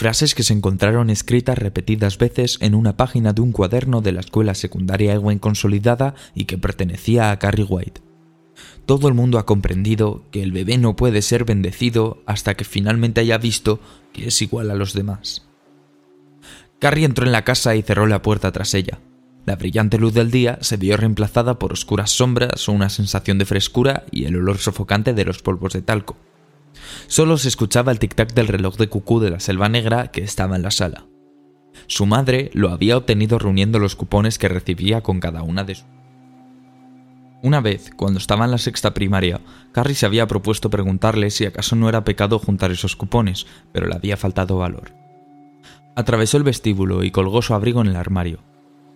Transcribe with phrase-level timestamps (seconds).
[0.00, 4.20] frases que se encontraron escritas repetidas veces en una página de un cuaderno de la
[4.20, 8.00] escuela secundaria Ewen consolidada y que pertenecía a Carrie White.
[8.86, 13.20] Todo el mundo ha comprendido que el bebé no puede ser bendecido hasta que finalmente
[13.20, 13.78] haya visto
[14.14, 15.46] que es igual a los demás.
[16.78, 19.00] Carrie entró en la casa y cerró la puerta tras ella.
[19.44, 24.04] La brillante luz del día se vio reemplazada por oscuras sombras, una sensación de frescura
[24.10, 26.16] y el olor sofocante de los polvos de talco.
[27.06, 30.56] Solo se escuchaba el tic-tac del reloj de cucú de la selva negra que estaba
[30.56, 31.06] en la sala.
[31.86, 35.86] Su madre lo había obtenido reuniendo los cupones que recibía con cada una de sus.
[37.42, 39.40] Una vez, cuando estaba en la sexta primaria,
[39.72, 43.94] Carrie se había propuesto preguntarle si acaso no era pecado juntar esos cupones, pero le
[43.94, 44.92] había faltado valor.
[45.96, 48.40] Atravesó el vestíbulo y colgó su abrigo en el armario.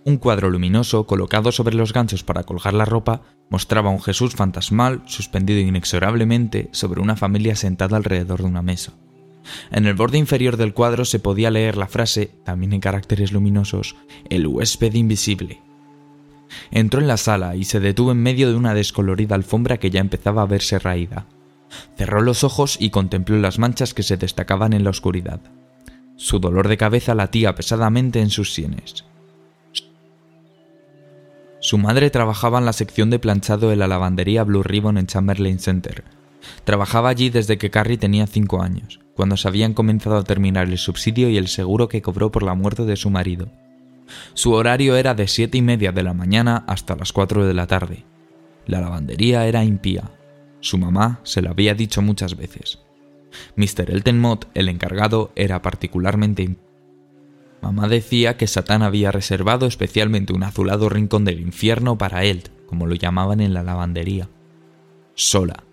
[0.06, 4.34] Un cuadro luminoso, colocado sobre los ganchos para colgar la ropa, mostraba a un Jesús
[4.34, 8.92] fantasmal suspendido inexorablemente sobre una familia sentada alrededor de una mesa.
[9.70, 13.96] En el borde inferior del cuadro se podía leer la frase, también en caracteres luminosos,
[14.28, 15.62] El huésped invisible.
[16.70, 20.00] Entró en la sala y se detuvo en medio de una descolorida alfombra que ya
[20.00, 21.27] empezaba a verse raída.
[21.96, 25.41] Cerró los ojos y contempló las manchas que se destacaban en la oscuridad.
[26.16, 29.05] Su dolor de cabeza latía pesadamente en sus sienes.
[31.65, 35.59] Su madre trabajaba en la sección de planchado de la lavandería Blue Ribbon en Chamberlain
[35.59, 36.05] Center.
[36.65, 40.77] Trabajaba allí desde que Carrie tenía cinco años, cuando se habían comenzado a terminar el
[40.77, 43.48] subsidio y el seguro que cobró por la muerte de su marido.
[44.35, 47.67] Su horario era de siete y media de la mañana hasta las cuatro de la
[47.67, 48.05] tarde.
[48.67, 50.11] La lavandería era impía.
[50.61, 52.81] Su mamá se lo había dicho muchas veces.
[53.57, 53.91] Mr.
[53.91, 56.73] Elton Mott, el encargado, era particularmente impío
[57.65, 62.87] Mamá decía que Satán había reservado especialmente un azulado rincón del infierno para él, como
[62.87, 64.29] lo llamaban en la lavandería.
[65.15, 65.65] Sola.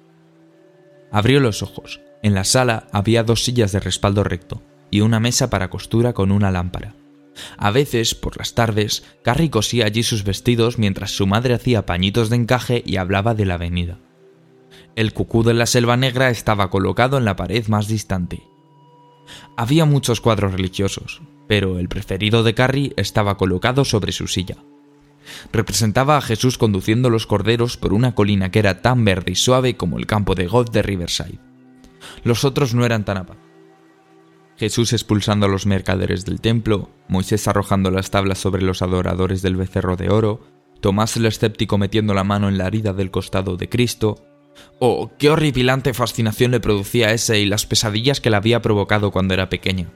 [1.11, 1.99] Abrió los ojos.
[2.23, 6.31] En la sala había dos sillas de respaldo recto y una mesa para costura con
[6.31, 6.95] una lámpara.
[7.57, 12.29] A veces, por las tardes, Carrie cosía allí sus vestidos mientras su madre hacía pañitos
[12.29, 13.99] de encaje y hablaba de la avenida.
[14.95, 18.43] El cucú de la selva negra estaba colocado en la pared más distante.
[19.57, 24.55] Había muchos cuadros religiosos, pero el preferido de Carrie estaba colocado sobre su silla.
[25.51, 29.75] Representaba a Jesús conduciendo los corderos por una colina que era tan verde y suave
[29.75, 31.39] como el campo de God de Riverside.
[32.23, 33.35] Los otros no eran tan apa.
[34.55, 39.57] Jesús expulsando a los mercaderes del templo, Moisés arrojando las tablas sobre los adoradores del
[39.57, 40.39] becerro de oro,
[40.79, 44.23] Tomás el escéptico metiendo la mano en la herida del costado de Cristo.
[44.79, 49.33] Oh, qué horripilante fascinación le producía ese y las pesadillas que le había provocado cuando
[49.33, 49.91] era pequeña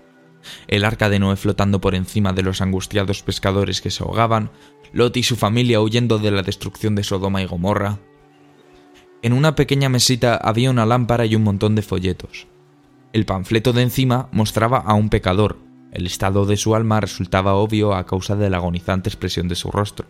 [0.68, 4.52] el arca de Noé flotando por encima de los angustiados pescadores que se ahogaban,
[4.94, 8.00] Lot y su familia huyendo de la destrucción de Sodoma y Gomorra.
[9.22, 12.48] En una pequeña mesita había una lámpara y un montón de folletos.
[13.12, 15.58] El panfleto de encima mostraba a un pecador.
[15.92, 19.72] El estado de su alma resultaba obvio a causa de la agonizante expresión de su
[19.72, 20.08] rostro,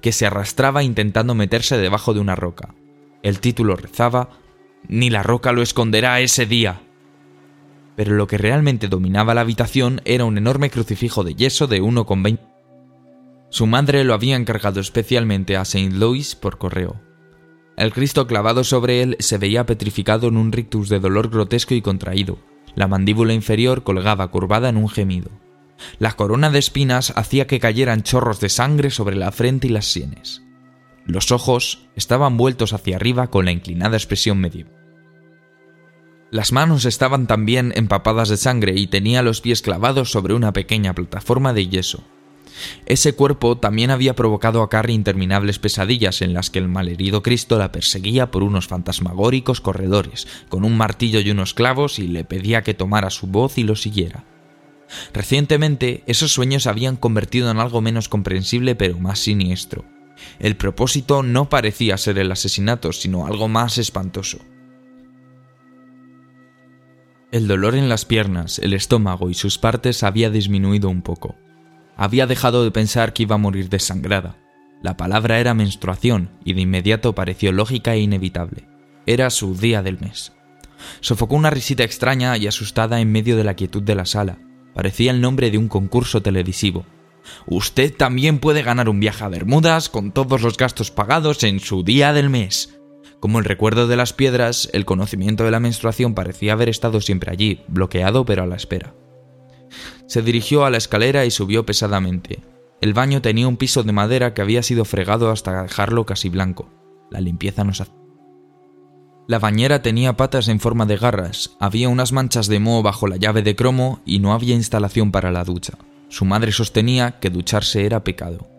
[0.00, 2.74] que se arrastraba intentando meterse debajo de una roca.
[3.22, 4.30] El título rezaba
[4.88, 6.80] Ni la roca lo esconderá ese día
[7.98, 12.38] pero lo que realmente dominaba la habitación era un enorme crucifijo de yeso de 1,20.
[13.50, 15.96] Su madre lo había encargado especialmente a St.
[15.96, 17.00] Louis por correo.
[17.76, 21.82] El Cristo clavado sobre él se veía petrificado en un rictus de dolor grotesco y
[21.82, 22.38] contraído.
[22.76, 25.32] La mandíbula inferior colgaba curvada en un gemido.
[25.98, 29.86] La corona de espinas hacía que cayeran chorros de sangre sobre la frente y las
[29.86, 30.44] sienes.
[31.04, 34.77] Los ojos estaban vueltos hacia arriba con la inclinada expresión medieval.
[36.30, 40.94] Las manos estaban también empapadas de sangre y tenía los pies clavados sobre una pequeña
[40.94, 42.04] plataforma de yeso.
[42.86, 47.56] Ese cuerpo también había provocado a Carrie interminables pesadillas en las que el malherido Cristo
[47.58, 52.62] la perseguía por unos fantasmagóricos corredores, con un martillo y unos clavos y le pedía
[52.62, 54.24] que tomara su voz y lo siguiera.
[55.14, 59.84] Recientemente, esos sueños se habían convertido en algo menos comprensible pero más siniestro.
[60.38, 64.38] El propósito no parecía ser el asesinato, sino algo más espantoso.
[67.30, 71.36] El dolor en las piernas, el estómago y sus partes había disminuido un poco.
[71.94, 74.38] Había dejado de pensar que iba a morir desangrada.
[74.80, 78.66] La palabra era menstruación y de inmediato pareció lógica e inevitable.
[79.04, 80.32] Era su día del mes.
[81.00, 84.38] Sofocó una risita extraña y asustada en medio de la quietud de la sala.
[84.74, 86.86] Parecía el nombre de un concurso televisivo.
[87.46, 91.82] Usted también puede ganar un viaje a Bermudas con todos los gastos pagados en su
[91.82, 92.77] día del mes.
[93.20, 97.32] Como el recuerdo de las piedras, el conocimiento de la menstruación parecía haber estado siempre
[97.32, 98.94] allí, bloqueado pero a la espera.
[100.06, 102.40] Se dirigió a la escalera y subió pesadamente.
[102.80, 106.70] El baño tenía un piso de madera que había sido fregado hasta dejarlo casi blanco.
[107.10, 107.86] La limpieza no se
[109.26, 113.16] La bañera tenía patas en forma de garras, había unas manchas de moho bajo la
[113.16, 115.74] llave de cromo y no había instalación para la ducha.
[116.08, 118.57] Su madre sostenía que ducharse era pecado.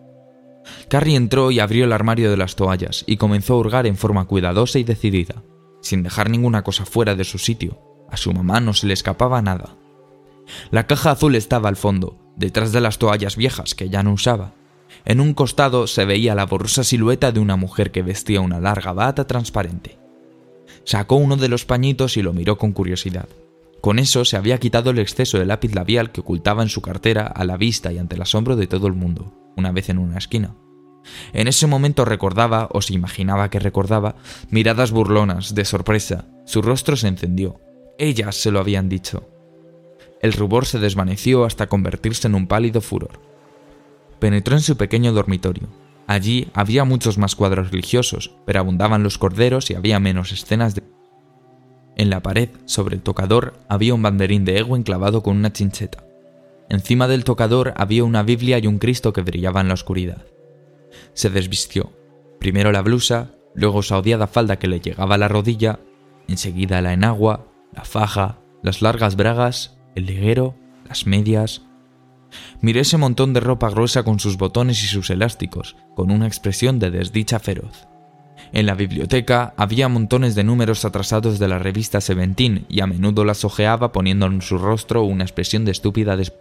[0.88, 4.26] Carrie entró y abrió el armario de las toallas y comenzó a hurgar en forma
[4.26, 5.42] cuidadosa y decidida,
[5.80, 7.78] sin dejar ninguna cosa fuera de su sitio.
[8.10, 9.76] A su mamá no se le escapaba nada.
[10.70, 14.52] La caja azul estaba al fondo, detrás de las toallas viejas que ya no usaba.
[15.04, 18.92] En un costado se veía la borrosa silueta de una mujer que vestía una larga
[18.92, 19.98] bata transparente.
[20.84, 23.28] Sacó uno de los pañitos y lo miró con curiosidad.
[23.80, 27.26] Con eso se había quitado el exceso de lápiz labial que ocultaba en su cartera
[27.26, 30.18] a la vista y ante el asombro de todo el mundo, una vez en una
[30.18, 30.54] esquina.
[31.32, 34.16] En ese momento recordaba, o se imaginaba que recordaba,
[34.50, 36.26] miradas burlonas, de sorpresa.
[36.44, 37.60] Su rostro se encendió.
[37.98, 39.28] Ellas se lo habían dicho.
[40.20, 43.20] El rubor se desvaneció hasta convertirse en un pálido furor.
[44.18, 45.68] Penetró en su pequeño dormitorio.
[46.06, 50.82] Allí había muchos más cuadros religiosos, pero abundaban los corderos y había menos escenas de...
[52.00, 56.02] En la pared, sobre el tocador, había un banderín de ego enclavado con una chincheta.
[56.70, 60.24] Encima del tocador había una Biblia y un Cristo que brillaba en la oscuridad.
[61.12, 61.92] Se desvistió.
[62.38, 65.80] Primero la blusa, luego su odiada falda que le llegaba a la rodilla,
[66.26, 70.54] enseguida la enagua, la faja, las largas bragas, el liguero,
[70.88, 71.60] las medias,
[72.62, 76.78] Miré ese montón de ropa gruesa con sus botones y sus elásticos, con una expresión
[76.78, 77.89] de desdicha feroz.
[78.52, 83.24] En la biblioteca había montones de números atrasados de la revista Seventeen y a menudo
[83.24, 86.32] las ojeaba poniendo en su rostro una expresión de estúpida des...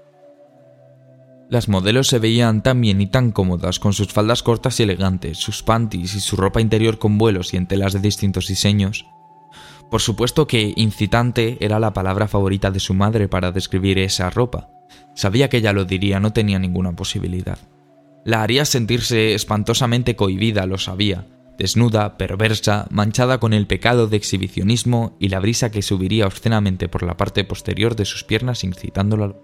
[1.50, 5.38] Las modelos se veían tan bien y tan cómodas con sus faldas cortas y elegantes,
[5.38, 9.06] sus panties y su ropa interior con vuelos y en telas de distintos diseños.
[9.90, 14.70] Por supuesto que incitante era la palabra favorita de su madre para describir esa ropa,
[15.14, 17.58] Sabía que ella lo diría, no tenía ninguna posibilidad.
[18.26, 21.26] La haría sentirse espantosamente cohibida, lo sabía,
[21.60, 27.04] desnuda, perversa, manchada con el pecado de exhibicionismo y la brisa que subiría obscenamente por
[27.04, 29.36] la parte posterior de sus piernas incitándola.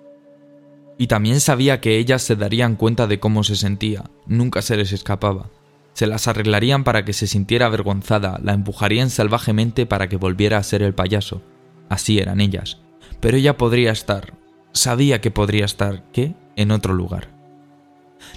[0.98, 4.94] Y también sabía que ellas se darían cuenta de cómo se sentía, nunca se les
[4.94, 5.52] escapaba.
[5.92, 10.64] Se las arreglarían para que se sintiera avergonzada, la empujarían salvajemente para que volviera a
[10.64, 11.42] ser el payaso.
[11.90, 12.80] Así eran ellas.
[13.20, 14.38] Pero ella podría estar,
[14.72, 17.35] sabía que podría estar, ¿qué?, en otro lugar.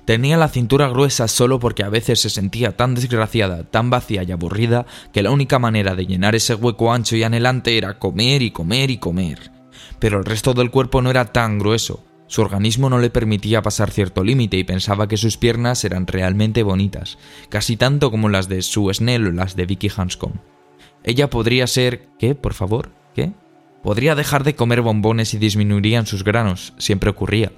[0.05, 4.33] Tenía la cintura gruesa solo porque a veces se sentía tan desgraciada, tan vacía y
[4.33, 8.51] aburrida, que la única manera de llenar ese hueco ancho y anhelante era comer y
[8.51, 9.51] comer y comer.
[9.99, 12.05] Pero el resto del cuerpo no era tan grueso.
[12.27, 16.63] Su organismo no le permitía pasar cierto límite y pensaba que sus piernas eran realmente
[16.63, 17.19] bonitas,
[17.49, 20.33] casi tanto como las de Sue Snell o las de Vicky Hanscom.
[21.05, 22.09] Ella podría ser...
[22.19, 22.91] ¿Qué, por favor?
[23.15, 23.33] ¿Qué?
[23.83, 27.53] Podría dejar de comer bombones y disminuirían sus granos, siempre ocurría.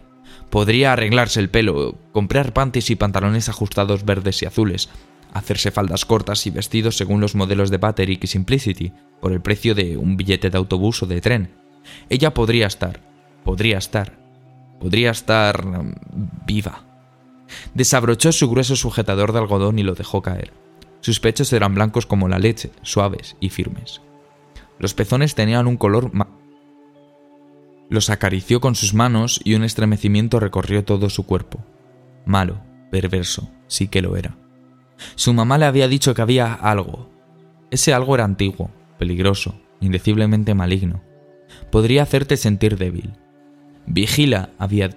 [0.50, 4.88] Podría arreglarse el pelo, comprar panties y pantalones ajustados verdes y azules,
[5.32, 9.74] hacerse faldas cortas y vestidos según los modelos de Battery y Simplicity, por el precio
[9.74, 11.50] de un billete de autobús o de tren.
[12.08, 13.00] Ella podría estar,
[13.44, 14.18] podría estar,
[14.80, 15.94] podría estar mm,
[16.46, 16.84] viva.
[17.74, 20.52] Desabrochó su grueso sujetador de algodón y lo dejó caer.
[21.00, 24.00] Sus pechos eran blancos como la leche, suaves y firmes.
[24.78, 26.10] Los pezones tenían un color...
[27.90, 31.62] Los acarició con sus manos y un estremecimiento recorrió todo su cuerpo.
[32.24, 34.36] Malo, perverso, sí que lo era.
[35.16, 37.10] Su mamá le había dicho que había algo.
[37.72, 41.02] Ese algo era antiguo, peligroso, indeciblemente maligno.
[41.72, 43.10] Podría hacerte sentir débil.
[43.86, 44.90] Vigila, había...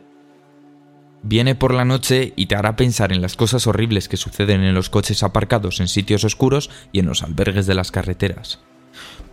[1.24, 4.76] Viene por la noche y te hará pensar en las cosas horribles que suceden en
[4.76, 8.60] los coches aparcados en sitios oscuros y en los albergues de las carreteras.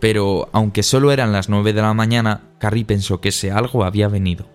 [0.01, 4.09] Pero, aunque solo eran las nueve de la mañana, Carrie pensó que ese algo había
[4.09, 4.47] venido.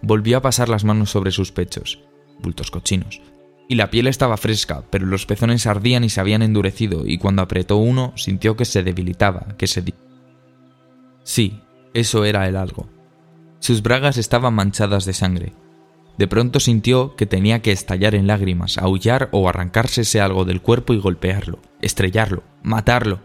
[0.00, 2.00] Volvió a pasar las manos sobre sus pechos,
[2.40, 3.20] bultos cochinos,
[3.68, 7.42] y la piel estaba fresca, pero los pezones ardían y se habían endurecido, y cuando
[7.42, 9.82] apretó uno sintió que se debilitaba, que se...
[11.24, 11.60] Sí,
[11.94, 12.88] eso era el algo.
[13.58, 15.52] Sus bragas estaban manchadas de sangre.
[16.18, 20.60] De pronto sintió que tenía que estallar en lágrimas, aullar o arrancarse ese algo del
[20.60, 23.20] cuerpo y golpearlo, estrellarlo, matarlo,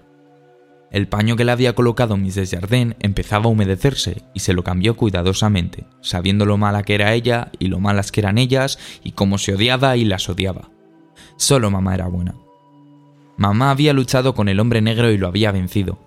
[0.91, 4.95] el paño que le había colocado Miss Desjardins empezaba a humedecerse y se lo cambió
[4.95, 9.37] cuidadosamente, sabiendo lo mala que era ella y lo malas que eran ellas y cómo
[9.37, 10.69] se odiaba y las odiaba.
[11.35, 12.35] Solo mamá era buena.
[13.35, 15.99] Mamá había luchado con el hombre negro y lo había vencido.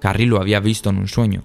[0.00, 1.44] Carrie lo había visto en un sueño.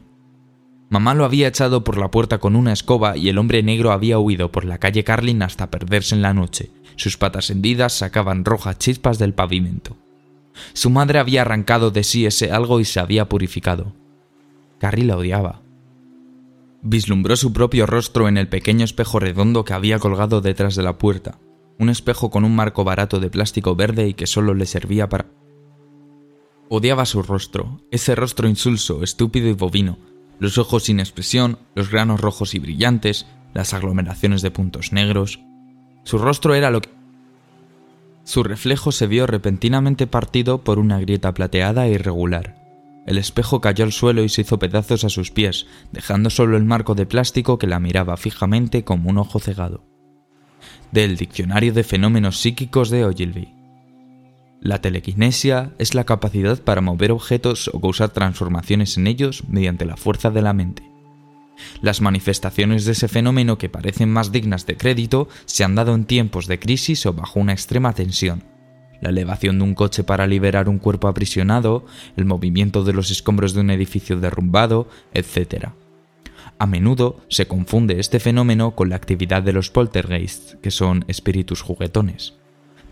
[0.90, 4.18] Mamá lo había echado por la puerta con una escoba y el hombre negro había
[4.18, 6.72] huido por la calle Carlin hasta perderse en la noche.
[6.96, 9.98] Sus patas hendidas sacaban rojas chispas del pavimento.
[10.74, 13.94] Su madre había arrancado de sí ese algo y se había purificado.
[14.80, 15.62] Carrie la odiaba.
[16.82, 20.98] Vislumbró su propio rostro en el pequeño espejo redondo que había colgado detrás de la
[20.98, 21.40] puerta,
[21.80, 25.28] un espejo con un marco barato de plástico verde y que solo le servía para...
[26.70, 29.98] Odiaba su rostro, ese rostro insulso, estúpido y bovino,
[30.40, 35.40] los ojos sin expresión, los granos rojos y brillantes, las aglomeraciones de puntos negros.
[36.04, 36.97] Su rostro era lo que...
[38.28, 42.58] Su reflejo se vio repentinamente partido por una grieta plateada e irregular.
[43.06, 46.66] El espejo cayó al suelo y se hizo pedazos a sus pies, dejando solo el
[46.66, 49.86] marco de plástico que la miraba fijamente como un ojo cegado.
[50.92, 53.54] Del Diccionario de Fenómenos Psíquicos de Ogilvy.
[54.60, 59.96] La telequinesia es la capacidad para mover objetos o causar transformaciones en ellos mediante la
[59.96, 60.84] fuerza de la mente.
[61.82, 66.06] Las manifestaciones de ese fenómeno que parecen más dignas de crédito se han dado en
[66.06, 68.44] tiempos de crisis o bajo una extrema tensión.
[69.02, 71.86] La elevación de un coche para liberar un cuerpo aprisionado,
[72.16, 75.70] el movimiento de los escombros de un edificio derrumbado, etc.
[76.58, 81.62] A menudo se confunde este fenómeno con la actividad de los poltergeists, que son espíritus
[81.62, 82.34] juguetones.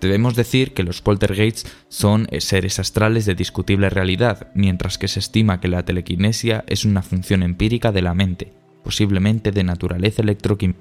[0.02, 5.60] Debemos decir que los poltergeists son seres astrales de discutible realidad, mientras que se estima
[5.60, 8.52] que la telequinesia es una función empírica de la mente,
[8.84, 10.80] posiblemente de naturaleza electroquímica.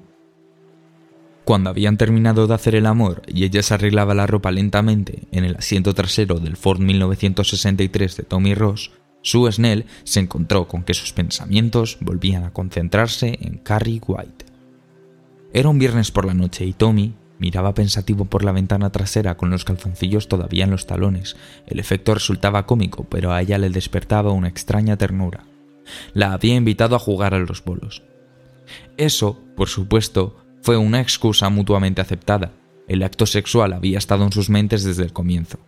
[1.45, 5.43] Cuando habían terminado de hacer el amor y ella se arreglaba la ropa lentamente en
[5.45, 8.91] el asiento trasero del Ford 1963 de Tommy Ross,
[9.21, 14.45] Sue Snell se encontró con que sus pensamientos volvían a concentrarse en Carrie White.
[15.53, 19.49] Era un viernes por la noche y Tommy, Miraba pensativo por la ventana trasera con
[19.49, 21.35] los calzoncillos todavía en los talones.
[21.67, 25.43] El efecto resultaba cómico, pero a ella le despertaba una extraña ternura.
[26.13, 28.03] La había invitado a jugar a los bolos.
[28.97, 32.53] Eso, por supuesto, fue una excusa mutuamente aceptada.
[32.87, 35.59] El acto sexual había estado en sus mentes desde el comienzo.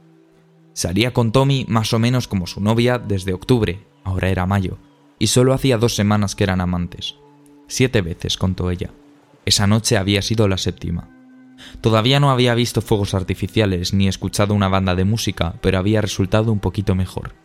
[0.74, 4.78] Salía con Tommy más o menos como su novia desde octubre, ahora era mayo,
[5.20, 7.16] y solo hacía dos semanas que eran amantes.
[7.68, 8.92] Siete veces, contó ella.
[9.46, 11.17] Esa noche había sido la séptima.
[11.82, 16.52] Todavía no había visto fuegos artificiales ni escuchado una banda de música, pero había resultado
[16.52, 17.36] un poquito mejor.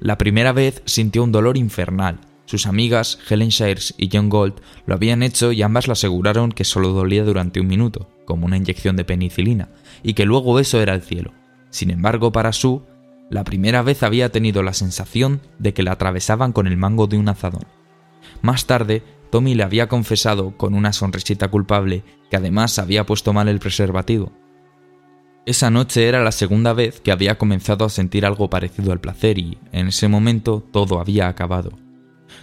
[0.00, 2.20] La primera vez sintió un dolor infernal.
[2.44, 6.64] Sus amigas, Helen Shires y John Gold, lo habían hecho y ambas le aseguraron que
[6.64, 9.70] solo dolía durante un minuto, como una inyección de penicilina,
[10.04, 11.32] y que luego eso era el cielo.
[11.70, 12.82] Sin embargo, para Sue,
[13.28, 17.18] la primera vez había tenido la sensación de que la atravesaban con el mango de
[17.18, 17.66] un azadón.
[18.42, 23.48] Más tarde, Tommy le había confesado con una sonrisita culpable que además había puesto mal
[23.48, 24.32] el preservativo.
[25.46, 29.38] Esa noche era la segunda vez que había comenzado a sentir algo parecido al placer
[29.38, 31.70] y, en ese momento, todo había acabado.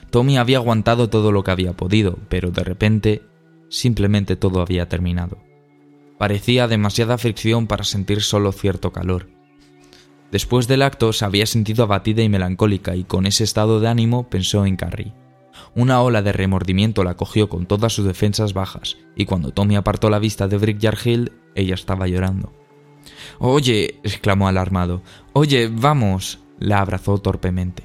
[0.09, 3.21] Tommy había aguantado todo lo que había podido, pero de repente,
[3.69, 5.37] simplemente todo había terminado.
[6.17, 9.27] Parecía demasiada fricción para sentir solo cierto calor.
[10.31, 14.29] Después del acto se había sentido abatida y melancólica y con ese estado de ánimo
[14.29, 15.13] pensó en Carrie.
[15.75, 20.09] Una ola de remordimiento la cogió con todas sus defensas bajas, y cuando Tommy apartó
[20.09, 22.53] la vista de Brickyard Hill, ella estaba llorando.
[23.39, 25.01] Oye, exclamó alarmado.
[25.33, 26.39] Oye, vamos.
[26.59, 27.83] La abrazó torpemente.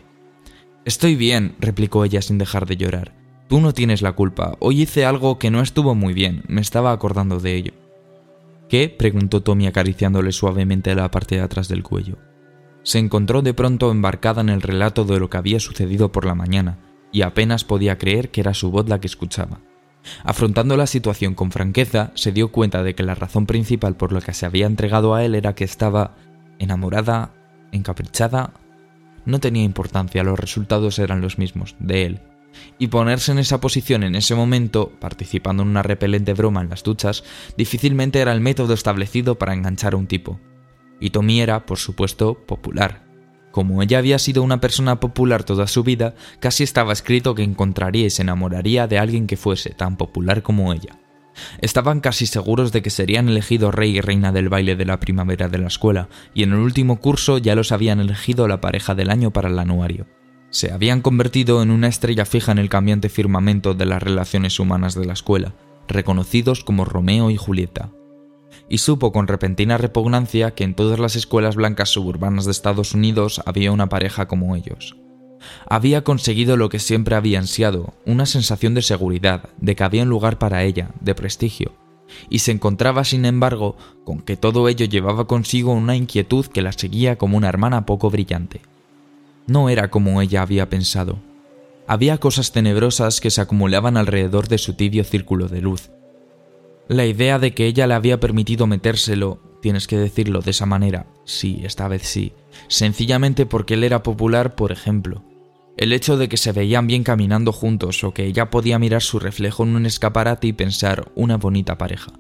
[0.85, 3.14] Estoy bien, replicó ella sin dejar de llorar.
[3.49, 4.57] Tú no tienes la culpa.
[4.61, 6.45] Hoy hice algo que no estuvo muy bien.
[6.49, 7.73] Me estaba acordando de ello.
[8.68, 8.88] ¿Qué?
[8.90, 12.18] preguntó Tommy acariciándole suavemente la parte de atrás del cuello.
[12.83, 16.35] Se encontró de pronto embarcada en el relato de lo que había sucedido por la
[16.35, 16.78] mañana,
[17.12, 19.60] y apenas podía creer que era su voz la que escuchaba.
[20.24, 24.20] Afrontando la situación con franqueza, se dio cuenta de que la razón principal por la
[24.20, 26.16] que se había entregado a él era que estaba
[26.58, 27.34] enamorada,
[27.72, 28.52] encaprichada.
[29.24, 32.20] No tenía importancia, los resultados eran los mismos, de él.
[32.78, 36.82] Y ponerse en esa posición en ese momento, participando en una repelente broma en las
[36.82, 37.24] duchas,
[37.56, 40.40] difícilmente era el método establecido para enganchar a un tipo.
[40.98, 43.07] Y Tommy era, por supuesto, popular,
[43.58, 48.06] como ella había sido una persona popular toda su vida, casi estaba escrito que encontraría
[48.06, 51.00] y se enamoraría de alguien que fuese tan popular como ella.
[51.60, 55.48] Estaban casi seguros de que serían elegidos rey y reina del baile de la primavera
[55.48, 59.10] de la escuela, y en el último curso ya los habían elegido la pareja del
[59.10, 60.06] año para el anuario.
[60.50, 64.94] Se habían convertido en una estrella fija en el cambiante firmamento de las relaciones humanas
[64.94, 65.52] de la escuela,
[65.88, 67.90] reconocidos como Romeo y Julieta
[68.68, 73.40] y supo con repentina repugnancia que en todas las escuelas blancas suburbanas de Estados Unidos
[73.46, 74.96] había una pareja como ellos.
[75.66, 80.08] Había conseguido lo que siempre había ansiado, una sensación de seguridad, de que había un
[80.08, 81.72] lugar para ella, de prestigio,
[82.28, 86.72] y se encontraba sin embargo con que todo ello llevaba consigo una inquietud que la
[86.72, 88.60] seguía como una hermana poco brillante.
[89.46, 91.18] No era como ella había pensado.
[91.87, 95.90] Había cosas tenebrosas que se acumulaban alrededor de su tibio círculo de luz,
[96.88, 101.07] la idea de que ella le había permitido metérselo, tienes que decirlo de esa manera,
[101.25, 102.33] sí, esta vez sí,
[102.68, 105.23] sencillamente porque él era popular, por ejemplo.
[105.76, 109.21] El hecho de que se veían bien caminando juntos o que ella podía mirar su
[109.21, 112.12] reflejo en un escaparate y pensar una bonita pareja.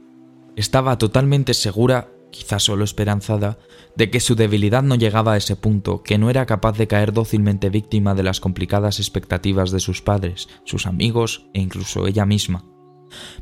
[0.54, 3.58] Estaba totalmente segura quizá solo esperanzada,
[3.96, 7.12] de que su debilidad no llegaba a ese punto, que no era capaz de caer
[7.12, 12.64] dócilmente víctima de las complicadas expectativas de sus padres, sus amigos e incluso ella misma.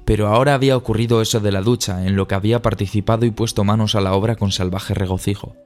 [0.05, 3.65] Pero ahora había ocurrido eso de la ducha, en lo que había participado y puesto
[3.65, 5.57] manos a la obra con salvaje regocijo.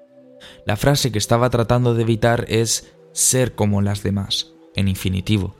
[0.67, 5.60] La frase que estaba tratando de evitar es ser como las demás, en infinitivo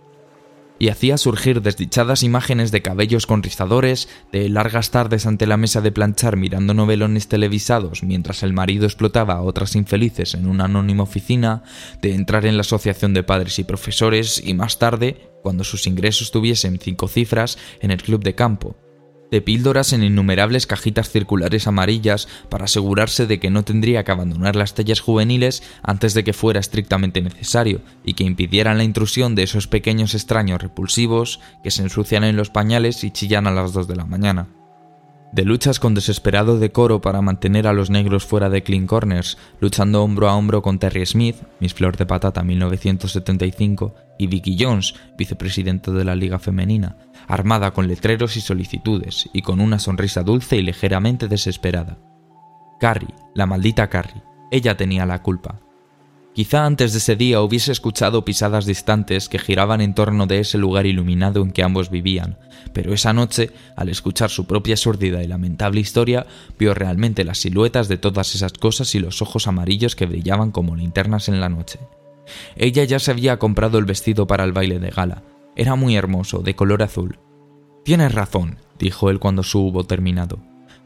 [0.81, 5.83] y hacía surgir desdichadas imágenes de cabellos con rizadores, de largas tardes ante la mesa
[5.83, 11.03] de planchar mirando novelones televisados mientras el marido explotaba a otras infelices en una anónima
[11.03, 11.63] oficina,
[12.01, 16.31] de entrar en la asociación de padres y profesores y más tarde, cuando sus ingresos
[16.31, 18.77] tuviesen cinco cifras, en el club de campo,
[19.31, 24.57] de píldoras en innumerables cajitas circulares amarillas para asegurarse de que no tendría que abandonar
[24.57, 29.45] las tallas juveniles antes de que fuera estrictamente necesario y que impidieran la intrusión de
[29.45, 33.89] esos pequeños extraños repulsivos que se ensucian en los pañales y chillan a las 2
[33.89, 34.60] de la mañana
[35.33, 40.03] de luchas con desesperado decoro para mantener a los negros fuera de Clean Corners, luchando
[40.03, 45.93] hombro a hombro con Terry Smith, Miss Flor de Patata 1975, y Vicky Jones, vicepresidente
[45.93, 46.97] de la Liga Femenina,
[47.29, 51.99] armada con letreros y solicitudes, y con una sonrisa dulce y ligeramente desesperada.
[52.81, 55.61] Carrie, la maldita Carrie, ella tenía la culpa.
[56.33, 60.59] Quizá antes de ese día hubiese escuchado pisadas distantes que giraban en torno de ese
[60.59, 62.39] lugar iluminado en que ambos vivían,
[62.73, 67.89] pero esa noche, al escuchar su propia sórdida y lamentable historia, vio realmente las siluetas
[67.89, 71.81] de todas esas cosas y los ojos amarillos que brillaban como linternas en la noche.
[72.55, 75.25] Ella ya se había comprado el vestido para el baile de gala.
[75.57, 77.19] Era muy hermoso, de color azul.
[77.85, 80.39] Tienes razón, dijo él cuando su hubo terminado.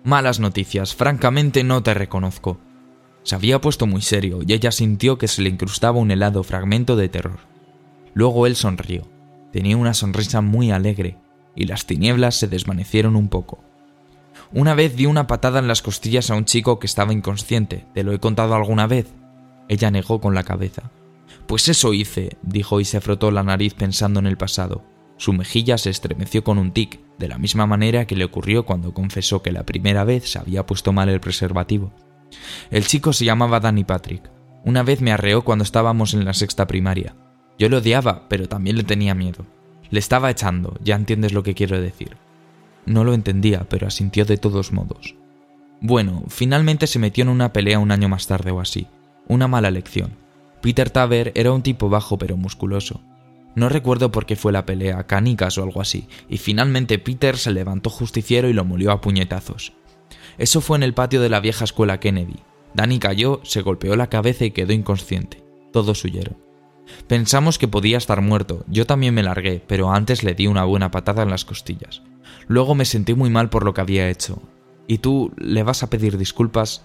[0.04, 2.58] Malas noticias, francamente no te reconozco.
[3.24, 6.94] Se había puesto muy serio y ella sintió que se le incrustaba un helado fragmento
[6.94, 7.40] de terror.
[8.12, 9.08] Luego él sonrió.
[9.50, 11.16] Tenía una sonrisa muy alegre
[11.56, 13.64] y las tinieblas se desvanecieron un poco.
[14.52, 17.86] Una vez dio una patada en las costillas a un chico que estaba inconsciente.
[17.94, 19.06] ¿Te lo he contado alguna vez?
[19.68, 20.90] Ella negó con la cabeza.
[21.46, 24.82] Pues eso hice, dijo y se frotó la nariz pensando en el pasado.
[25.16, 28.92] Su mejilla se estremeció con un tic, de la misma manera que le ocurrió cuando
[28.92, 31.92] confesó que la primera vez se había puesto mal el preservativo.
[32.70, 34.30] El chico se llamaba Danny Patrick.
[34.64, 37.14] Una vez me arreó cuando estábamos en la sexta primaria.
[37.58, 39.46] Yo lo odiaba, pero también le tenía miedo.
[39.90, 42.16] Le estaba echando, ya entiendes lo que quiero decir.
[42.86, 45.14] No lo entendía, pero asintió de todos modos.
[45.80, 48.86] Bueno, finalmente se metió en una pelea un año más tarde o así.
[49.28, 50.16] Una mala lección.
[50.62, 53.02] Peter Taber era un tipo bajo pero musculoso.
[53.54, 57.52] No recuerdo por qué fue la pelea, canicas o algo así, y finalmente Peter se
[57.52, 59.74] levantó justiciero y lo molió a puñetazos.
[60.38, 62.36] Eso fue en el patio de la vieja escuela Kennedy.
[62.74, 65.44] Danny cayó, se golpeó la cabeza y quedó inconsciente.
[65.72, 66.36] Todos huyeron.
[67.06, 70.90] Pensamos que podía estar muerto, yo también me largué, pero antes le di una buena
[70.90, 72.02] patada en las costillas.
[72.46, 74.42] Luego me sentí muy mal por lo que había hecho.
[74.86, 76.84] ¿Y tú le vas a pedir disculpas?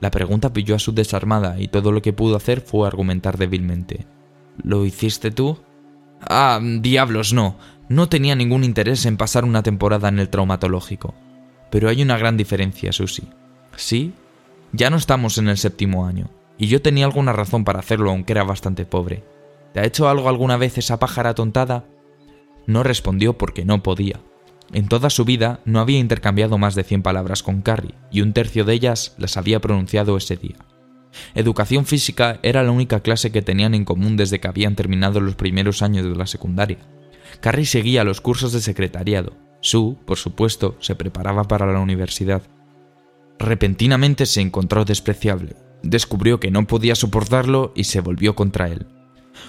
[0.00, 4.06] La pregunta pilló a su desarmada y todo lo que pudo hacer fue argumentar débilmente.
[4.62, 5.58] ¿Lo hiciste tú?
[6.20, 7.56] Ah, diablos, no.
[7.88, 11.14] No tenía ningún interés en pasar una temporada en el traumatológico.
[11.74, 13.26] Pero hay una gran diferencia, Susie.
[13.74, 14.12] ¿Sí?
[14.70, 18.32] Ya no estamos en el séptimo año, y yo tenía alguna razón para hacerlo aunque
[18.32, 19.24] era bastante pobre.
[19.72, 21.84] ¿Te ha hecho algo alguna vez esa pájara tontada?
[22.68, 24.20] No respondió porque no podía.
[24.72, 28.34] En toda su vida no había intercambiado más de cien palabras con Carrie, y un
[28.34, 30.58] tercio de ellas las había pronunciado ese día.
[31.34, 35.34] Educación física era la única clase que tenían en común desde que habían terminado los
[35.34, 36.78] primeros años de la secundaria.
[37.40, 39.32] Carrie seguía los cursos de secretariado,
[39.64, 42.42] Sue, por supuesto, se preparaba para la universidad.
[43.38, 45.56] Repentinamente se encontró despreciable.
[45.82, 48.86] Descubrió que no podía soportarlo y se volvió contra él.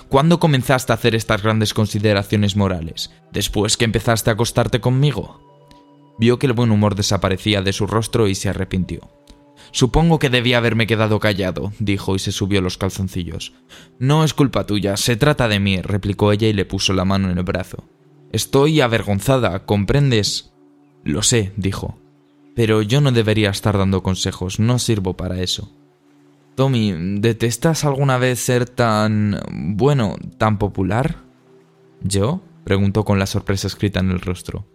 [0.08, 3.12] ¿Cuándo comenzaste a hacer estas grandes consideraciones morales?
[3.34, 5.42] ¿Después que empezaste a acostarte conmigo?
[6.18, 9.02] Vio que el buen humor desaparecía de su rostro y se arrepintió.
[9.72, 13.52] Supongo que debía haberme quedado callado, dijo y se subió los calzoncillos.
[14.00, 17.30] No es culpa tuya, se trata de mí, replicó ella y le puso la mano
[17.30, 17.84] en el brazo.
[18.36, 20.52] Estoy avergonzada, ¿comprendes?
[21.06, 21.98] Lo sé, dijo.
[22.54, 25.72] Pero yo no debería estar dando consejos, no sirvo para eso.
[26.56, 29.40] Tommy, ¿detestas alguna vez ser tan...
[29.78, 31.24] bueno, tan popular?
[32.02, 32.42] ¿Yo?
[32.66, 34.68] preguntó con la sorpresa escrita en el rostro.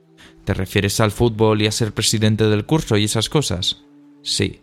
[0.45, 3.85] ¿Te refieres al fútbol y a ser presidente del curso y esas cosas?
[4.23, 4.63] Sí.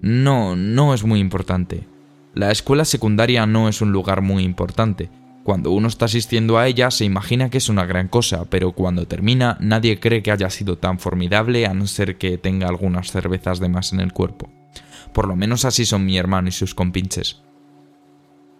[0.00, 1.88] No, no es muy importante.
[2.32, 5.10] La escuela secundaria no es un lugar muy importante,
[5.48, 9.06] cuando uno está asistiendo a ella se imagina que es una gran cosa, pero cuando
[9.06, 13.58] termina nadie cree que haya sido tan formidable a no ser que tenga algunas cervezas
[13.58, 14.50] de más en el cuerpo.
[15.14, 17.40] Por lo menos así son mi hermano y sus compinches.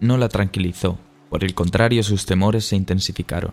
[0.01, 0.99] No la tranquilizó,
[1.29, 3.53] por el contrario sus temores se intensificaron.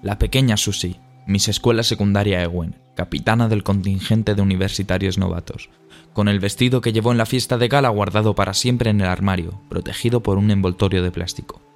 [0.00, 5.68] La pequeña Susie, Miss Escuela Secundaria Ewen, capitana del contingente de universitarios novatos,
[6.12, 9.08] con el vestido que llevó en la fiesta de gala guardado para siempre en el
[9.08, 11.71] armario, protegido por un envoltorio de plástico.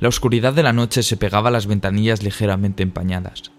[0.00, 3.50] La oscuridad de la noche se pegaba a las ventanillas ligeramente empañadas.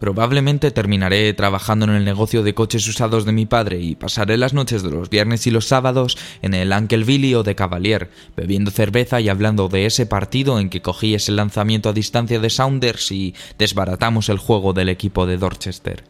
[0.00, 4.54] Probablemente terminaré trabajando en el negocio de coches usados de mi padre y pasaré las
[4.54, 8.70] noches de los viernes y los sábados en el Uncle Billy o de Cavalier, bebiendo
[8.70, 13.12] cerveza y hablando de ese partido en que cogí ese lanzamiento a distancia de Saunders
[13.12, 16.04] y desbaratamos el juego del equipo de Dorchester.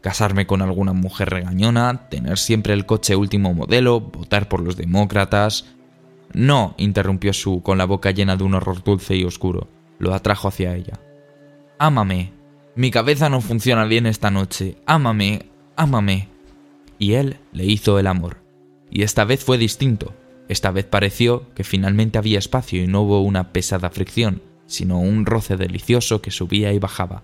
[0.00, 5.64] Casarme con alguna mujer regañona, tener siempre el coche último modelo, votar por los demócratas.
[6.34, 9.68] No, interrumpió Sue con la boca llena de un horror dulce y oscuro.
[9.98, 11.00] Lo atrajo hacia ella.
[11.78, 12.32] Ámame,
[12.76, 14.76] mi cabeza no funciona bien esta noche.
[14.84, 16.28] Ámame, ámame.
[16.98, 18.38] Y él le hizo el amor.
[18.90, 20.12] Y esta vez fue distinto.
[20.48, 25.24] Esta vez pareció que finalmente había espacio y no hubo una pesada fricción, sino un
[25.24, 27.22] roce delicioso que subía y bajaba.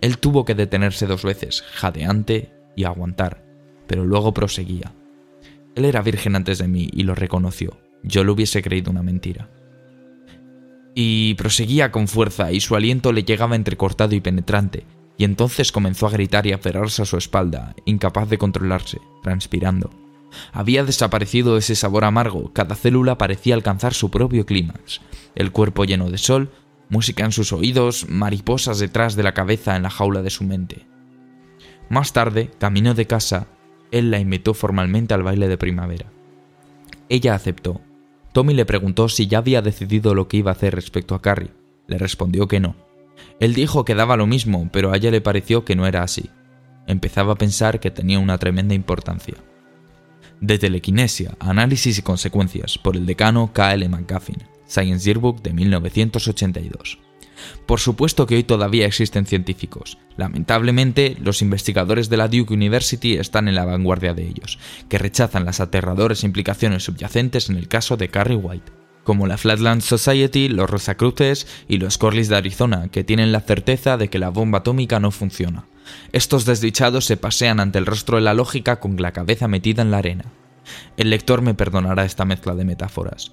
[0.00, 3.44] Él tuvo que detenerse dos veces, jadeante y aguantar,
[3.86, 4.92] pero luego proseguía.
[5.74, 7.78] Él era virgen antes de mí y lo reconoció.
[8.02, 9.48] Yo le hubiese creído una mentira.
[10.94, 14.84] Y proseguía con fuerza y su aliento le llegaba entrecortado y penetrante,
[15.16, 19.90] y entonces comenzó a gritar y a aferrarse a su espalda, incapaz de controlarse, transpirando.
[20.52, 25.00] Había desaparecido ese sabor amargo, cada célula parecía alcanzar su propio clímax,
[25.34, 26.50] el cuerpo lleno de sol,
[26.88, 30.86] música en sus oídos, mariposas detrás de la cabeza en la jaula de su mente.
[31.88, 33.46] Más tarde, camino de casa,
[33.90, 36.10] él la invitó formalmente al baile de primavera.
[37.08, 37.82] Ella aceptó,
[38.32, 41.52] Tommy le preguntó si ya había decidido lo que iba a hacer respecto a Carrie.
[41.86, 42.74] Le respondió que no.
[43.40, 46.30] Él dijo que daba lo mismo, pero a ella le pareció que no era así.
[46.86, 49.34] Empezaba a pensar que tenía una tremenda importancia.
[50.40, 53.88] De telequinesia, análisis y consecuencias, por el decano K.L.
[53.88, 56.98] McGuffin, Science Yearbook de 1982.
[57.66, 59.98] Por supuesto que hoy todavía existen científicos.
[60.16, 65.44] Lamentablemente, los investigadores de la Duke University están en la vanguardia de ellos, que rechazan
[65.44, 68.72] las aterradoras implicaciones subyacentes en el caso de Carrie White,
[69.04, 73.96] como la Flatland Society, los Rosacruces y los Corlys de Arizona, que tienen la certeza
[73.96, 75.66] de que la bomba atómica no funciona.
[76.12, 79.90] Estos desdichados se pasean ante el rostro de la lógica con la cabeza metida en
[79.90, 80.24] la arena.
[80.96, 83.32] El lector me perdonará esta mezcla de metáforas.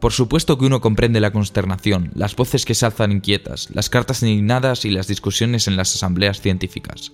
[0.00, 4.22] Por supuesto que uno comprende la consternación, las voces que se alzan inquietas, las cartas
[4.22, 7.12] indignadas y las discusiones en las asambleas científicas.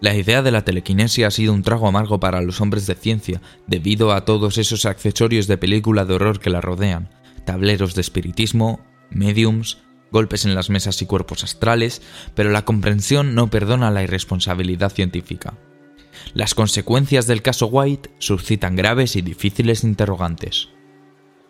[0.00, 3.42] La idea de la telequinesia ha sido un trago amargo para los hombres de ciencia
[3.66, 7.10] debido a todos esos accesorios de película de horror que la rodean,
[7.44, 9.78] tableros de espiritismo, mediums,
[10.10, 12.00] golpes en las mesas y cuerpos astrales,
[12.34, 15.58] pero la comprensión no perdona la irresponsabilidad científica.
[16.32, 20.68] Las consecuencias del caso White suscitan graves y difíciles interrogantes.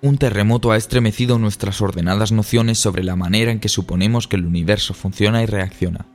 [0.01, 4.47] Un terremoto ha estremecido nuestras ordenadas nociones sobre la manera en que suponemos que el
[4.47, 6.07] universo funciona y reacciona.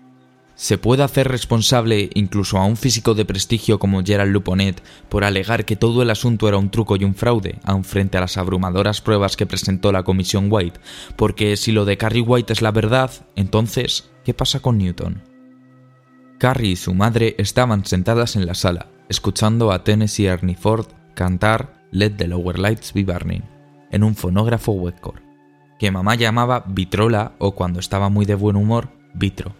[0.56, 5.66] Se puede hacer responsable incluso a un físico de prestigio como Gerald Luponet por alegar
[5.66, 9.02] que todo el asunto era un truco y un fraude, aun frente a las abrumadoras
[9.02, 10.80] pruebas que presentó la comisión White,
[11.18, 15.24] porque si lo de Carrie White es la verdad, entonces, ¿qué pasa con Newton?
[16.38, 21.84] Carrie y su madre estaban sentadas en la sala, escuchando a Tennessee Ernie Ford cantar
[21.92, 23.53] Let the Lower Lights Be Burning
[23.94, 25.22] en un fonógrafo Webcore,
[25.80, 29.56] que mamá llamaba vitrola o cuando estaba muy de buen humor, vitro.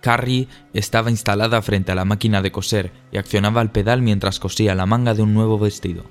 [0.00, 4.76] Carrie estaba instalada frente a la máquina de coser y accionaba el pedal mientras cosía
[4.76, 6.04] la manga de un nuevo vestido.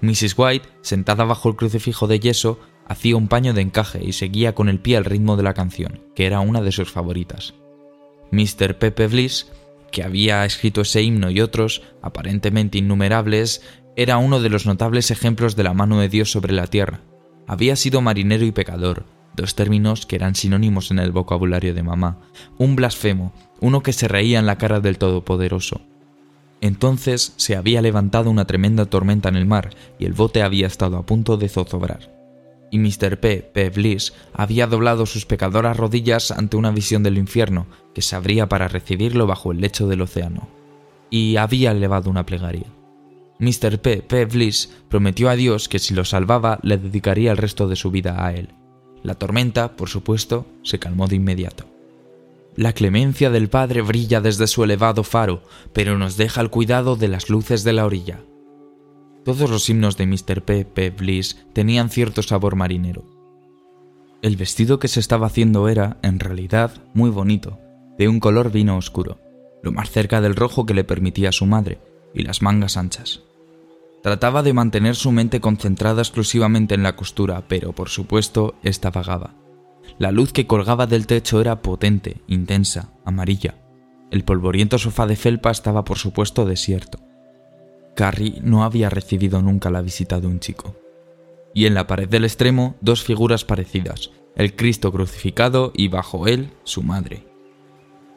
[0.00, 0.34] Mrs.
[0.38, 4.68] White, sentada bajo el crucifijo de yeso, hacía un paño de encaje y seguía con
[4.68, 7.54] el pie al ritmo de la canción, que era una de sus favoritas.
[8.30, 8.78] Mr.
[8.78, 9.50] Pepe Bliss,
[9.90, 13.62] que había escrito ese himno y otros, aparentemente innumerables,
[13.96, 17.00] era uno de los notables ejemplos de la mano de Dios sobre la tierra.
[17.46, 22.18] Había sido marinero y pecador, dos términos que eran sinónimos en el vocabulario de mamá,
[22.58, 25.80] un blasfemo, uno que se reía en la cara del Todopoderoso.
[26.60, 30.98] Entonces se había levantado una tremenda tormenta en el mar y el bote había estado
[30.98, 32.14] a punto de zozobrar.
[32.70, 33.18] Y Mr.
[33.18, 33.48] P.
[33.54, 33.70] P.
[33.70, 38.68] Bliss había doblado sus pecadoras rodillas ante una visión del infierno que se abría para
[38.68, 40.48] recibirlo bajo el lecho del océano.
[41.08, 42.75] Y había elevado una plegaria.
[43.38, 43.78] Mr.
[43.80, 44.02] P.
[44.02, 44.24] P.
[44.24, 48.24] Bliss prometió a Dios que si lo salvaba le dedicaría el resto de su vida
[48.24, 48.48] a él.
[49.02, 51.66] La tormenta, por supuesto, se calmó de inmediato.
[52.56, 55.42] La clemencia del Padre brilla desde su elevado faro,
[55.74, 58.20] pero nos deja al cuidado de las luces de la orilla.
[59.26, 60.42] Todos los himnos de Mr.
[60.42, 60.64] P.
[60.64, 60.90] P.
[60.90, 63.04] Bliss tenían cierto sabor marinero.
[64.22, 67.58] El vestido que se estaba haciendo era, en realidad, muy bonito,
[67.98, 69.20] de un color vino oscuro,
[69.62, 71.78] lo más cerca del rojo que le permitía su madre,
[72.14, 73.25] y las mangas anchas.
[74.06, 79.34] Trataba de mantener su mente concentrada exclusivamente en la costura, pero por supuesto esta vagaba.
[79.98, 83.56] La luz que colgaba del techo era potente, intensa, amarilla.
[84.12, 87.00] El polvoriento sofá de felpa estaba por supuesto desierto.
[87.96, 90.76] Carrie no había recibido nunca la visita de un chico.
[91.52, 96.50] Y en la pared del extremo, dos figuras parecidas, el Cristo crucificado y bajo él
[96.62, 97.26] su madre.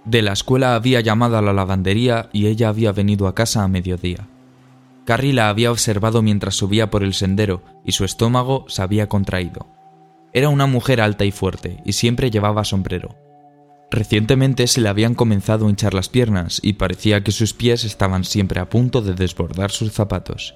[0.06, 3.68] De la escuela había llamado a la lavandería y ella había venido a casa a
[3.68, 4.29] mediodía.
[5.10, 9.66] Carrie la había observado mientras subía por el sendero y su estómago se había contraído.
[10.34, 13.18] Era una mujer alta y fuerte y siempre llevaba sombrero.
[13.90, 18.24] Recientemente se le habían comenzado a hinchar las piernas y parecía que sus pies estaban
[18.24, 20.54] siempre a punto de desbordar sus zapatos.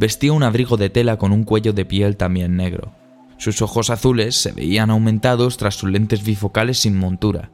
[0.00, 2.92] Vestía un abrigo de tela con un cuello de piel también negro.
[3.36, 7.52] Sus ojos azules se veían aumentados tras sus lentes bifocales sin montura.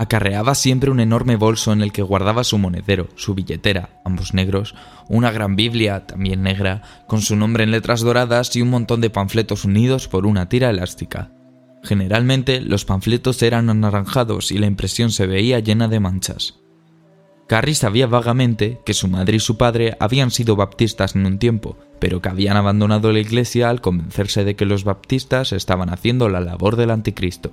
[0.00, 4.74] Acarreaba siempre un enorme bolso en el que guardaba su monedero, su billetera, ambos negros,
[5.10, 9.10] una gran Biblia, también negra, con su nombre en letras doradas y un montón de
[9.10, 11.32] panfletos unidos por una tira elástica.
[11.82, 16.54] Generalmente los panfletos eran anaranjados y la impresión se veía llena de manchas.
[17.46, 21.76] Carrie sabía vagamente que su madre y su padre habían sido baptistas en un tiempo,
[21.98, 26.40] pero que habían abandonado la iglesia al convencerse de que los baptistas estaban haciendo la
[26.40, 27.52] labor del anticristo.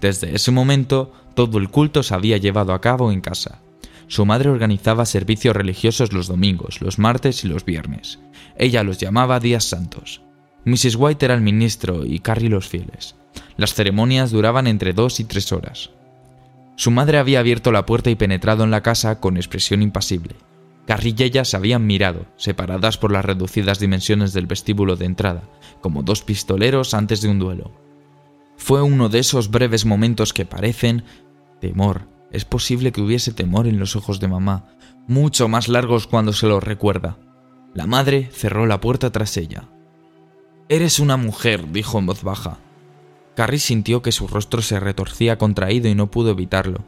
[0.00, 3.62] Desde ese momento, todo el culto se había llevado a cabo en casa.
[4.08, 8.18] Su madre organizaba servicios religiosos los domingos, los martes y los viernes.
[8.56, 10.20] Ella los llamaba días santos.
[10.64, 10.96] Mrs.
[10.96, 13.14] White era el ministro y Carrie los fieles.
[13.56, 15.90] Las ceremonias duraban entre dos y tres horas.
[16.74, 20.34] Su madre había abierto la puerta y penetrado en la casa con expresión impasible.
[20.88, 25.44] Carrie y ella se habían mirado, separadas por las reducidas dimensiones del vestíbulo de entrada,
[25.80, 27.70] como dos pistoleros antes de un duelo.
[28.56, 31.04] Fue uno de esos breves momentos que parecen
[31.60, 32.08] temor.
[32.30, 34.66] Es posible que hubiese temor en los ojos de mamá,
[35.06, 37.16] mucho más largos cuando se los recuerda.
[37.74, 39.68] La madre cerró la puerta tras ella.
[40.68, 42.58] Eres una mujer, dijo en voz baja.
[43.34, 46.84] Carrie sintió que su rostro se retorcía contraído y no pudo evitarlo.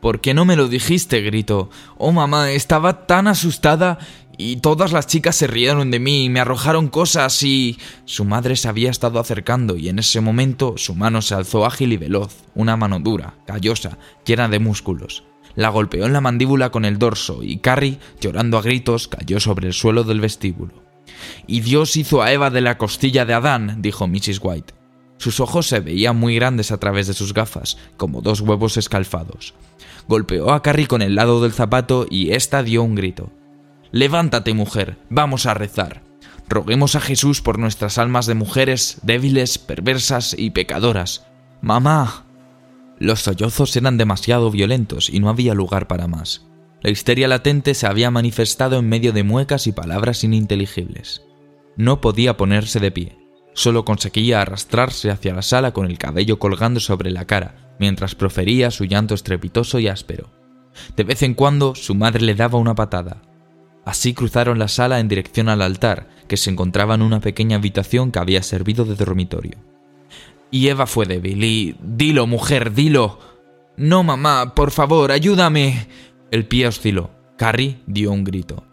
[0.00, 1.20] ¿Por qué no me lo dijiste?
[1.20, 1.70] gritó.
[1.96, 3.98] Oh mamá, estaba tan asustada
[4.42, 7.78] y todas las chicas se rieron de mí y me arrojaron cosas y...
[8.04, 11.92] Su madre se había estado acercando y en ese momento su mano se alzó ágil
[11.92, 15.24] y veloz, una mano dura, callosa, llena de músculos.
[15.54, 19.68] La golpeó en la mandíbula con el dorso y Carrie, llorando a gritos, cayó sobre
[19.68, 20.82] el suelo del vestíbulo.
[21.46, 24.40] Y Dios hizo a Eva de la costilla de Adán, dijo Mrs.
[24.42, 24.74] White.
[25.18, 29.54] Sus ojos se veían muy grandes a través de sus gafas, como dos huevos escalfados.
[30.08, 33.30] Golpeó a Carrie con el lado del zapato y ésta dio un grito.
[33.92, 36.02] Levántate, mujer, vamos a rezar.
[36.48, 41.26] Roguemos a Jesús por nuestras almas de mujeres débiles, perversas y pecadoras.
[41.60, 42.24] Mamá.
[42.98, 46.46] Los sollozos eran demasiado violentos y no había lugar para más.
[46.80, 51.22] La histeria latente se había manifestado en medio de muecas y palabras ininteligibles.
[51.76, 53.18] No podía ponerse de pie.
[53.54, 58.70] Solo conseguía arrastrarse hacia la sala con el cabello colgando sobre la cara, mientras profería
[58.70, 60.30] su llanto estrepitoso y áspero.
[60.96, 63.22] De vez en cuando su madre le daba una patada.
[63.84, 68.12] Así cruzaron la sala en dirección al altar, que se encontraba en una pequeña habitación
[68.12, 69.58] que había servido de dormitorio.
[70.50, 71.76] Y Eva fue débil y...
[71.82, 73.18] Dilo, mujer, dilo.
[73.76, 75.88] No, mamá, por favor, ayúdame.
[76.30, 77.10] El pie osciló.
[77.36, 78.64] Carrie dio un grito.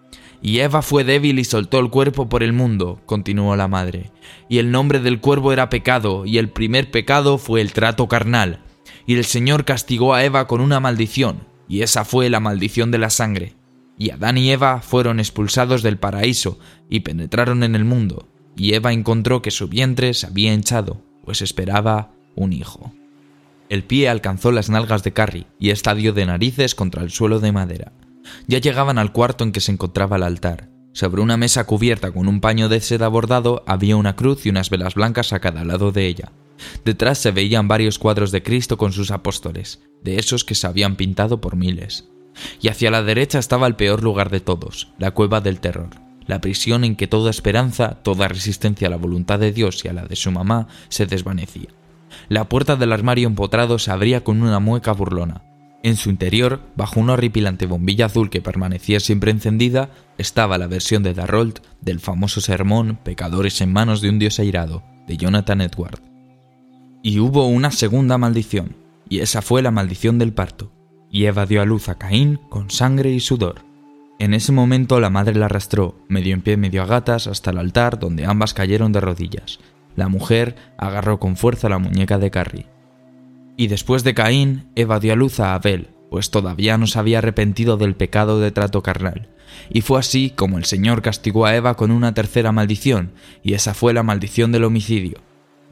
[0.41, 4.12] Y Eva fue débil y soltó el cuerpo por el mundo, continuó la madre.
[4.48, 8.63] Y el nombre del cuervo era pecado, y el primer pecado fue el trato carnal.
[9.06, 13.00] Y el Señor castigó a Eva con una maldición, y esa fue la maldición de
[13.00, 13.56] la sangre.
[13.99, 16.57] Y Adán y Eva fueron expulsados del paraíso
[16.89, 21.41] y penetraron en el mundo, y Eva encontró que su vientre se había hinchado, pues
[21.41, 22.93] esperaba un hijo.
[23.67, 27.51] El pie alcanzó las nalgas de Carrie y estadio de narices contra el suelo de
[27.51, 27.91] madera.
[28.47, 30.69] Ya llegaban al cuarto en que se encontraba el altar.
[30.93, 34.69] Sobre una mesa cubierta con un paño de seda bordado había una cruz y unas
[34.69, 36.31] velas blancas a cada lado de ella.
[36.85, 40.95] Detrás se veían varios cuadros de Cristo con sus apóstoles, de esos que se habían
[40.95, 42.09] pintado por miles.
[42.62, 45.89] Y hacia la derecha estaba el peor lugar de todos, la cueva del terror,
[46.25, 49.93] la prisión en que toda esperanza, toda resistencia a la voluntad de Dios y a
[49.93, 51.69] la de su mamá se desvanecía.
[52.28, 55.43] La puerta del armario empotrado se abría con una mueca burlona,
[55.82, 61.04] en su interior, bajo una horripilante bombilla azul que permanecía siempre encendida, estaba la versión
[61.04, 66.02] de Darrold del famoso sermón Pecadores en manos de un dios airado, de Jonathan Edward.
[67.02, 68.75] Y hubo una segunda maldición,
[69.08, 70.69] y esa fue la maldición del parto.
[71.12, 73.62] Y Eva dio a luz a Caín con sangre y sudor.
[74.19, 77.58] En ese momento la madre la arrastró, medio en pie, medio a gatas, hasta el
[77.58, 79.60] altar donde ambas cayeron de rodillas.
[79.95, 82.67] La mujer agarró con fuerza la muñeca de Carrie.
[83.58, 87.19] Y después de Caín, Eva dio a luz a Abel, pues todavía no se había
[87.19, 89.30] arrepentido del pecado de trato carnal.
[89.69, 93.74] Y fue así como el Señor castigó a Eva con una tercera maldición, y esa
[93.74, 95.19] fue la maldición del homicidio.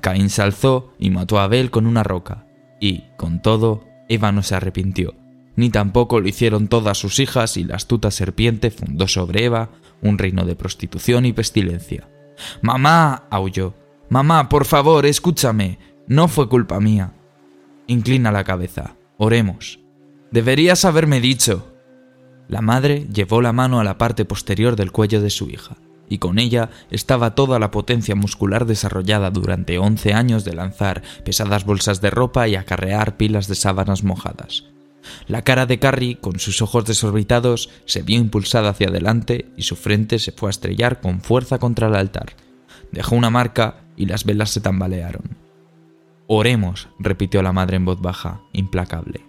[0.01, 2.45] Caín se alzó y mató a Abel con una roca,
[2.79, 5.15] y, con todo, Eva no se arrepintió.
[5.57, 10.19] Ni tampoco lo hicieron todas sus hijas y la astuta serpiente fundó sobre Eva un
[10.19, 12.07] reino de prostitución y pestilencia.
[12.61, 13.73] Mamá, aulló.
[14.09, 15.79] Mamá, por favor, escúchame.
[16.07, 17.13] No fue culpa mía.
[17.87, 18.95] Inclina la cabeza.
[19.17, 19.79] Oremos.
[20.31, 21.73] Deberías haberme dicho.
[22.47, 26.19] La madre llevó la mano a la parte posterior del cuello de su hija, y
[26.19, 31.99] con ella estaba toda la potencia muscular desarrollada durante once años de lanzar pesadas bolsas
[31.99, 34.65] de ropa y acarrear pilas de sábanas mojadas.
[35.27, 39.75] La cara de Carrie, con sus ojos desorbitados, se vio impulsada hacia adelante y su
[39.75, 42.35] frente se fue a estrellar con fuerza contra el altar.
[42.91, 45.37] Dejó una marca y las velas se tambalearon.
[46.27, 49.25] Oremos, repitió la madre en voz baja, implacable.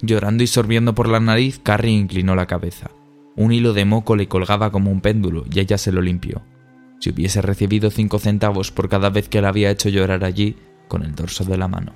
[0.00, 2.90] Llorando y sorbiendo por la nariz, Carrie inclinó la cabeza.
[3.36, 6.42] Un hilo de moco le colgaba como un péndulo y ella se lo limpió.
[7.00, 10.56] Si hubiese recibido cinco centavos por cada vez que la había hecho llorar allí,
[10.88, 11.94] con el dorso de la mano.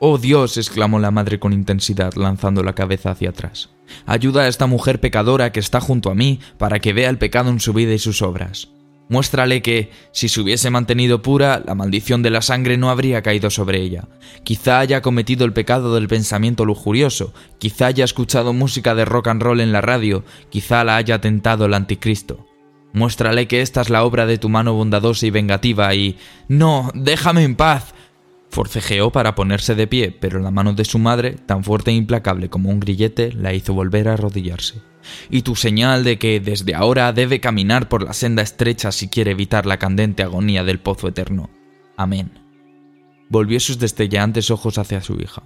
[0.00, 0.56] ¡Oh Dios!
[0.56, 3.70] exclamó la madre con intensidad, lanzando la cabeza hacia atrás.
[4.06, 7.50] Ayuda a esta mujer pecadora que está junto a mí para que vea el pecado
[7.50, 8.68] en su vida y sus obras.
[9.08, 13.48] Muéstrale que, si se hubiese mantenido pura, la maldición de la sangre no habría caído
[13.48, 14.06] sobre ella.
[14.44, 19.42] Quizá haya cometido el pecado del pensamiento lujurioso, quizá haya escuchado música de rock and
[19.42, 22.46] roll en la radio, quizá la haya tentado el anticristo.
[22.92, 26.18] Muéstrale que esta es la obra de tu mano bondadosa y vengativa y...
[26.48, 27.94] No, déjame en paz.
[28.50, 32.48] Forcejeó para ponerse de pie, pero la mano de su madre, tan fuerte e implacable
[32.48, 34.80] como un grillete, la hizo volver a arrodillarse.
[35.30, 39.32] Y tu señal de que desde ahora debe caminar por la senda estrecha si quiere
[39.32, 41.50] evitar la candente agonía del pozo eterno.
[41.96, 42.30] Amén.
[43.28, 45.42] Volvió sus destellantes ojos hacia su hija.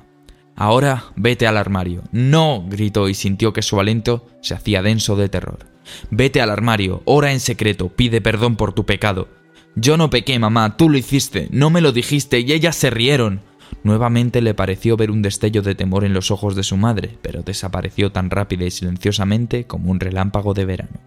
[0.55, 2.03] Ahora vete al armario.
[2.12, 5.67] No, gritó y sintió que su aliento se hacía denso de terror.
[6.11, 9.29] Vete al armario, ora en secreto, pide perdón por tu pecado.
[9.74, 13.40] Yo no pequé, mamá, tú lo hiciste, no me lo dijiste y ellas se rieron.
[13.85, 17.42] Nuevamente le pareció ver un destello de temor en los ojos de su madre, pero
[17.42, 21.00] desapareció tan rápida y silenciosamente como un relámpago de verano.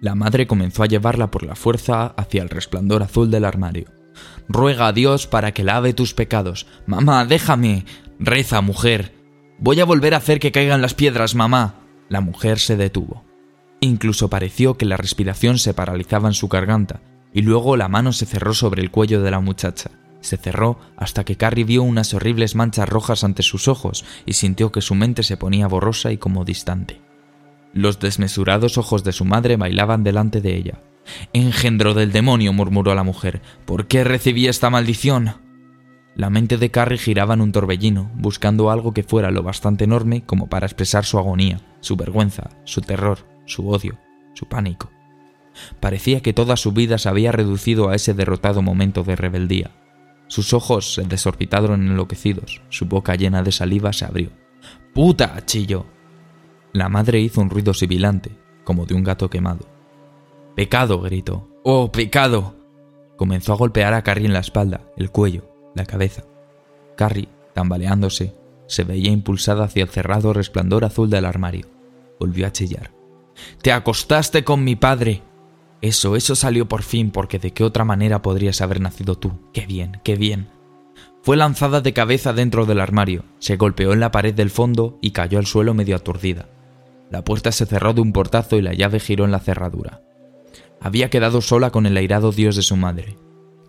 [0.00, 3.86] La madre comenzó a llevarla por la fuerza hacia el resplandor azul del armario.
[4.48, 6.66] Ruega a Dios para que lave tus pecados.
[6.86, 7.86] Mamá, déjame.
[8.18, 9.14] Reza, mujer.
[9.58, 11.76] Voy a volver a hacer que caigan las piedras, mamá.
[12.08, 13.24] La mujer se detuvo.
[13.80, 17.00] Incluso pareció que la respiración se paralizaba en su garganta,
[17.32, 19.90] y luego la mano se cerró sobre el cuello de la muchacha.
[20.20, 24.72] Se cerró hasta que Carrie vio unas horribles manchas rojas ante sus ojos y sintió
[24.72, 27.00] que su mente se ponía borrosa y como distante.
[27.72, 30.80] Los desmesurados ojos de su madre bailaban delante de ella.
[31.32, 33.42] Engendro del demonio, murmuró la mujer.
[33.64, 35.36] ¿Por qué recibí esta maldición?
[36.16, 40.24] La mente de Carrie giraba en un torbellino, buscando algo que fuera lo bastante enorme
[40.24, 43.98] como para expresar su agonía, su vergüenza, su terror, su odio,
[44.32, 44.90] su pánico.
[45.80, 49.70] Parecía que toda su vida se había reducido a ese derrotado momento de rebeldía.
[50.28, 54.30] Sus ojos se desorbitaron enloquecidos, su boca llena de saliva se abrió.
[54.94, 55.44] ¡Puta!
[55.46, 55.86] chilló.
[56.72, 58.32] La madre hizo un ruido sibilante,
[58.64, 59.66] como de un gato quemado.
[60.54, 61.00] ¡Pecado!
[61.00, 61.48] gritó.
[61.62, 62.54] ¡Oh, pecado!
[63.16, 66.24] Comenzó a golpear a Carrie en la espalda, el cuello, la cabeza.
[66.96, 68.34] Carrie, tambaleándose,
[68.66, 71.66] se veía impulsada hacia el cerrado resplandor azul del armario.
[72.18, 72.90] Volvió a chillar.
[73.62, 75.22] Te acostaste con mi padre.
[75.80, 79.32] Eso, eso salió por fin, porque de qué otra manera podrías haber nacido tú.
[79.52, 80.48] Qué bien, qué bien.
[81.22, 85.10] Fue lanzada de cabeza dentro del armario, se golpeó en la pared del fondo y
[85.10, 86.48] cayó al suelo medio aturdida.
[87.10, 90.02] La puerta se cerró de un portazo y la llave giró en la cerradura.
[90.80, 93.16] Había quedado sola con el airado dios de su madre.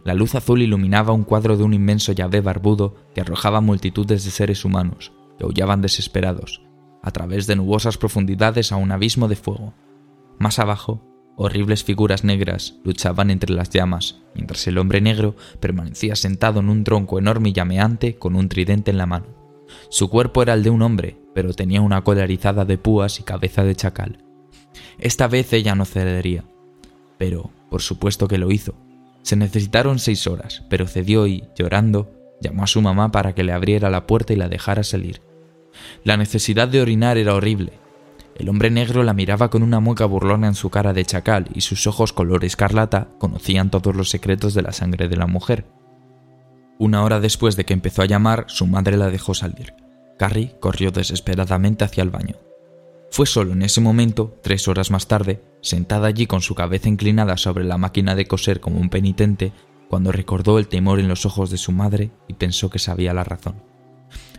[0.04, 4.32] La luz azul iluminaba un cuadro de un inmenso llave barbudo que arrojaba multitudes de
[4.32, 6.62] seres humanos, que aullaban desesperados,
[7.02, 9.74] a través de nubosas profundidades a un abismo de fuego.
[10.38, 11.02] Más abajo,
[11.39, 16.84] Horribles figuras negras luchaban entre las llamas, mientras el hombre negro permanecía sentado en un
[16.84, 19.28] tronco enorme y llameante con un tridente en la mano.
[19.89, 23.23] Su cuerpo era el de un hombre, pero tenía una cola erizada de púas y
[23.23, 24.23] cabeza de chacal.
[24.97, 26.43] Esta vez ella no cedería.
[27.19, 28.73] Pero, por supuesto que lo hizo.
[29.21, 32.10] Se necesitaron seis horas, pero cedió y, llorando,
[32.41, 35.21] llamó a su mamá para que le abriera la puerta y la dejara salir.
[36.04, 37.73] La necesidad de orinar era horrible,
[38.38, 41.62] el hombre negro la miraba con una mueca burlona en su cara de chacal y
[41.62, 45.66] sus ojos color escarlata conocían todos los secretos de la sangre de la mujer.
[46.78, 49.74] Una hora después de que empezó a llamar, su madre la dejó salir.
[50.20, 52.36] Carrie corrió desesperadamente hacia el baño.
[53.09, 57.38] Fue solo en ese momento, tres horas más tarde, sentada allí con su cabeza inclinada
[57.38, 59.51] sobre la máquina de coser como un penitente,
[59.89, 63.24] cuando recordó el temor en los ojos de su madre y pensó que sabía la
[63.24, 63.55] razón.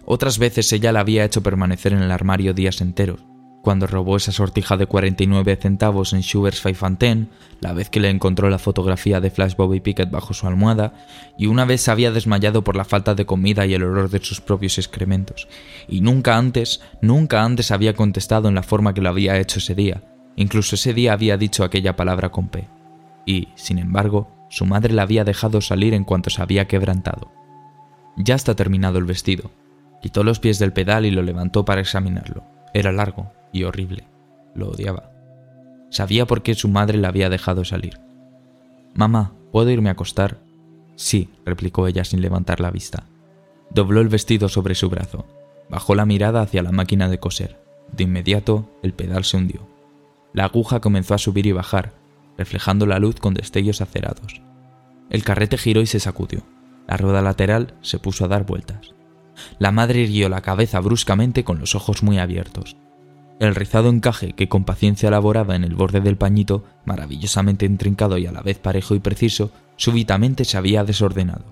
[0.04, 3.20] Otras veces ella la había hecho permanecer en el armario días enteros,
[3.68, 7.28] cuando robó esa sortija de 49 centavos en Schubert's Five and
[7.60, 10.94] la vez que le encontró la fotografía de Flash Bobby Pickett bajo su almohada,
[11.36, 14.24] y una vez se había desmayado por la falta de comida y el olor de
[14.24, 15.48] sus propios excrementos.
[15.86, 19.74] Y nunca antes, nunca antes había contestado en la forma que lo había hecho ese
[19.74, 20.00] día.
[20.34, 22.66] Incluso ese día había dicho aquella palabra con P.
[23.26, 27.30] Y, sin embargo, su madre la había dejado salir en cuanto se había quebrantado.
[28.16, 29.50] Ya está terminado el vestido.
[30.00, 32.44] Quitó los pies del pedal y lo levantó para examinarlo.
[32.72, 34.08] Era largo y horrible.
[34.54, 35.10] Lo odiaba.
[35.90, 37.98] Sabía por qué su madre la había dejado salir.
[38.94, 40.38] Mamá, ¿puedo irme a acostar?
[40.96, 43.04] Sí, replicó ella sin levantar la vista.
[43.70, 45.26] Dobló el vestido sobre su brazo.
[45.70, 47.58] Bajó la mirada hacia la máquina de coser.
[47.92, 49.66] De inmediato, el pedal se hundió.
[50.32, 51.92] La aguja comenzó a subir y bajar,
[52.36, 54.40] reflejando la luz con destellos acerados.
[55.10, 56.42] El carrete giró y se sacudió.
[56.86, 58.94] La rueda lateral se puso a dar vueltas.
[59.58, 62.76] La madre irguió la cabeza bruscamente con los ojos muy abiertos.
[63.40, 68.26] El rizado encaje que con paciencia elaboraba en el borde del pañito, maravillosamente intrincado y
[68.26, 71.44] a la vez parejo y preciso, súbitamente se había desordenado.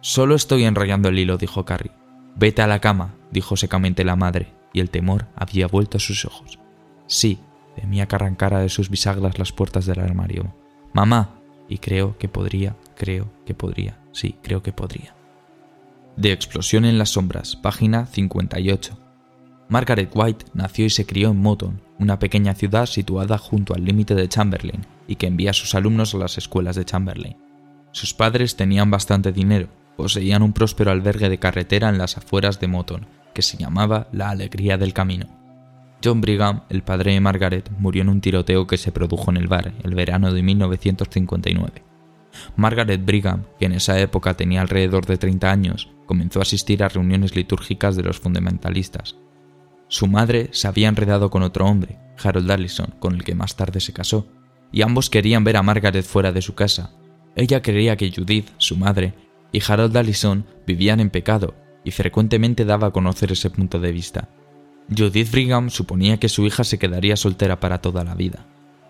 [0.00, 1.92] Solo estoy enrollando el hilo, dijo Carrie.
[2.34, 6.24] Vete a la cama, dijo secamente la madre, y el temor había vuelto a sus
[6.24, 6.58] ojos.
[7.06, 7.38] Sí,
[7.76, 10.52] temía que arrancara de sus bisagras las puertas del armario.
[10.92, 11.36] Mamá,
[11.68, 15.14] y creo que podría, creo que podría, sí, creo que podría.
[16.16, 18.98] De Explosión en las Sombras, página 58.
[19.72, 24.14] Margaret White nació y se crió en Moton, una pequeña ciudad situada junto al límite
[24.14, 27.38] de Chamberlain y que envía a sus alumnos a las escuelas de Chamberlain.
[27.90, 32.68] Sus padres tenían bastante dinero, poseían un próspero albergue de carretera en las afueras de
[32.68, 35.26] Moton, que se llamaba La Alegría del Camino.
[36.04, 39.48] John Brigham, el padre de Margaret, murió en un tiroteo que se produjo en el
[39.48, 41.82] bar el verano de 1959.
[42.56, 46.90] Margaret Brigham, que en esa época tenía alrededor de 30 años, comenzó a asistir a
[46.90, 49.16] reuniones litúrgicas de los fundamentalistas.
[49.92, 53.78] Su madre se había enredado con otro hombre, Harold Allison, con el que más tarde
[53.78, 54.26] se casó,
[54.72, 56.92] y ambos querían ver a Margaret fuera de su casa.
[57.36, 59.12] Ella creía que Judith, su madre,
[59.52, 64.30] y Harold Allison vivían en pecado, y frecuentemente daba a conocer ese punto de vista.
[64.88, 68.46] Judith Brigham suponía que su hija se quedaría soltera para toda la vida.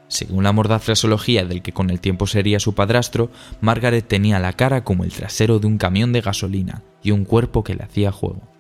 [0.07, 3.29] Según la mordaz fraseología del que con el tiempo sería su padrastro,
[3.61, 7.65] Margaret tenía la cara como el trasero de un camión de gasolina y un cuerpo
[7.65, 8.52] que le hacía juego.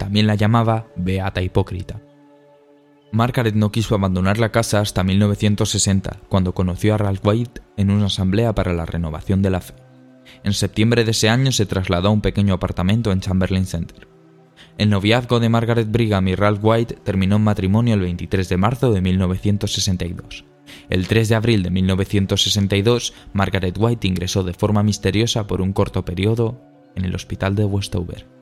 [0.00, 2.00] También la llamaba Beata Hipócrita.
[3.12, 8.06] Margaret no quiso abandonar la casa hasta 1960, cuando conoció a Ralph White en una
[8.06, 9.74] asamblea para la renovación de la fe.
[10.42, 14.08] En septiembre de ese año se trasladó a un pequeño apartamento en Chamberlain Center.
[14.78, 18.94] El noviazgo de Margaret Brigham y Ralph White terminó en matrimonio el 23 de marzo
[18.94, 20.46] de 1962.
[20.88, 26.06] El 3 de abril de 1962, Margaret White ingresó de forma misteriosa por un corto
[26.06, 26.58] periodo
[26.96, 28.39] en el hospital de Westover.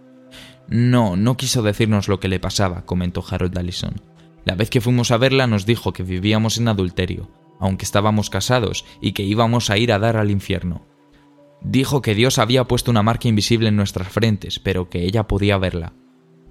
[0.69, 4.03] No, no quiso decirnos lo que le pasaba, comentó Harold Allison.
[4.45, 8.85] La vez que fuimos a verla nos dijo que vivíamos en adulterio, aunque estábamos casados
[9.01, 10.87] y que íbamos a ir a dar al infierno.
[11.63, 15.59] Dijo que Dios había puesto una marca invisible en nuestras frentes, pero que ella podía
[15.59, 15.95] verla.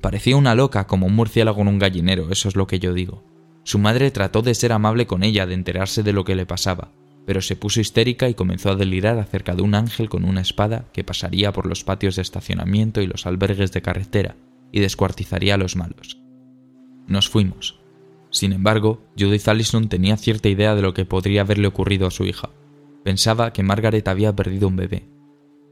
[0.02, 3.24] Parecía una loca, como un murciélago en un gallinero, eso es lo que yo digo.
[3.64, 6.92] Su madre trató de ser amable con ella, de enterarse de lo que le pasaba,
[7.28, 10.86] pero se puso histérica y comenzó a delirar acerca de un ángel con una espada
[10.94, 14.38] que pasaría por los patios de estacionamiento y los albergues de carretera
[14.72, 16.22] y descuartizaría a los malos.
[17.06, 17.82] Nos fuimos.
[18.30, 22.26] Sin embargo, Judith Allison tenía cierta idea de lo que podría haberle ocurrido a su
[22.26, 22.50] hija.
[23.04, 25.04] Pensaba que Margaret había perdido un bebé.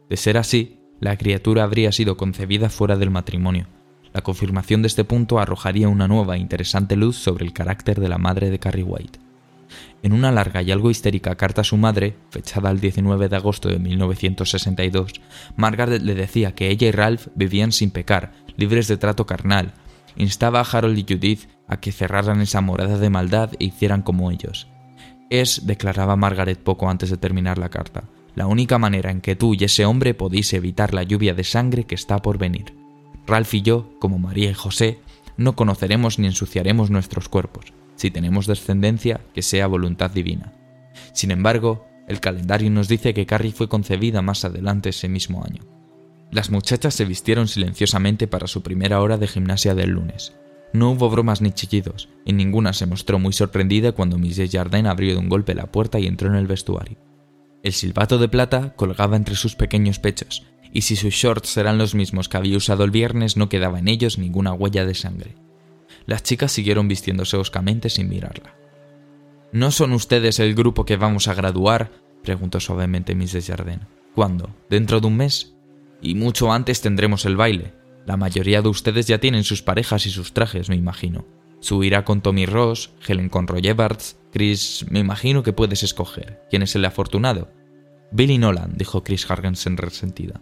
[0.09, 3.67] De ser así, la criatura habría sido concebida fuera del matrimonio,
[4.15, 8.07] la confirmación de este punto arrojaría una nueva e interesante luz sobre el carácter de
[8.07, 9.19] la madre de Carrie White.
[10.05, 13.69] En una larga y algo histérica carta a su madre, fechada el 19 de agosto
[13.69, 15.13] de 1962,
[15.55, 19.73] Margaret le decía que ella y Ralph vivían sin pecar, libres de trato carnal.
[20.15, 24.29] Instaba a Harold y Judith a que cerraran esa morada de maldad e hicieran como
[24.29, 24.67] ellos.
[25.31, 28.03] Es, declaraba Margaret poco antes de terminar la carta,
[28.35, 31.85] la única manera en que tú y ese hombre podéis evitar la lluvia de sangre
[31.85, 32.75] que está por venir.
[33.25, 34.99] Ralph y yo, como María y José,
[35.35, 40.53] no conoceremos ni ensuciaremos nuestros cuerpos, si tenemos descendencia que sea voluntad divina.
[41.13, 45.63] Sin embargo, el calendario nos dice que Carrie fue concebida más adelante ese mismo año.
[46.31, 50.33] Las muchachas se vistieron silenciosamente para su primera hora de gimnasia del lunes.
[50.73, 55.13] No hubo bromas ni chillidos, y ninguna se mostró muy sorprendida cuando Miss Jardin abrió
[55.13, 56.97] de un golpe la puerta y entró en el vestuario.
[57.63, 61.95] El silbato de plata colgaba entre sus pequeños pechos, y si sus shorts eran los
[61.95, 65.35] mismos que había usado el viernes no quedaba en ellos ninguna huella de sangre.
[66.05, 68.55] Las chicas siguieron vistiéndose oscamente sin mirarla.
[69.51, 71.91] ¿No son ustedes el grupo que vamos a graduar?
[72.23, 73.87] preguntó suavemente Miss Desjardins.
[74.13, 74.49] ¿Cuándo?
[74.69, 75.55] ¿Dentro de un mes?
[76.01, 77.73] Y mucho antes tendremos el baile.
[78.05, 81.25] La mayoría de ustedes ya tienen sus parejas y sus trajes, me imagino.
[81.59, 84.17] Su irá con Tommy Ross, Helen con Roy Evarts.
[84.31, 86.41] Chris, me imagino que puedes escoger.
[86.49, 87.51] ¿Quién es el afortunado?
[88.11, 90.41] Billy Nolan, dijo Chris Hargensen resentida.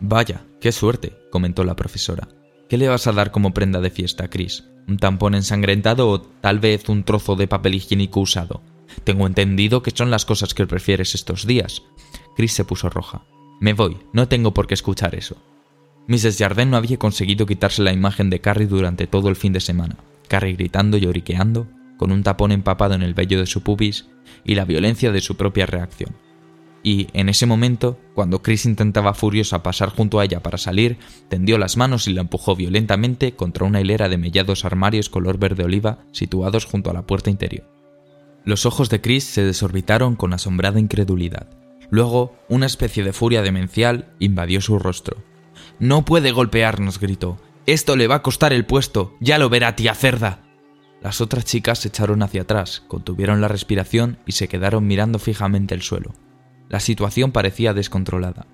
[0.00, 2.28] Vaya, qué suerte, comentó la profesora.
[2.72, 4.64] ¿Qué le vas a dar como prenda de fiesta, Chris?
[4.88, 8.62] ¿Un tampón ensangrentado o tal vez un trozo de papel higiénico usado?
[9.04, 11.82] Tengo entendido que son las cosas que prefieres estos días.
[12.34, 13.26] Chris se puso roja.
[13.60, 15.36] Me voy, no tengo por qué escuchar eso.
[16.08, 16.38] Mrs.
[16.38, 19.98] Jardine no había conseguido quitarse la imagen de Carrie durante todo el fin de semana.
[20.26, 21.68] Carrie gritando y lloriqueando,
[21.98, 24.06] con un tapón empapado en el vello de su pubis
[24.46, 26.16] y la violencia de su propia reacción.
[26.82, 31.58] Y, en ese momento, cuando Chris intentaba furiosa pasar junto a ella para salir, tendió
[31.58, 35.98] las manos y la empujó violentamente contra una hilera de mellados armarios color verde oliva
[36.10, 37.68] situados junto a la puerta interior.
[38.44, 41.48] Los ojos de Chris se desorbitaron con asombrada incredulidad.
[41.90, 45.18] Luego, una especie de furia demencial invadió su rostro.
[45.78, 47.38] No puede golpearnos, gritó.
[47.66, 49.14] Esto le va a costar el puesto.
[49.20, 50.40] Ya lo verá, tía cerda.
[51.00, 55.74] Las otras chicas se echaron hacia atrás, contuvieron la respiración y se quedaron mirando fijamente
[55.74, 56.12] el suelo.
[56.72, 58.46] La situación parecía descontrolada.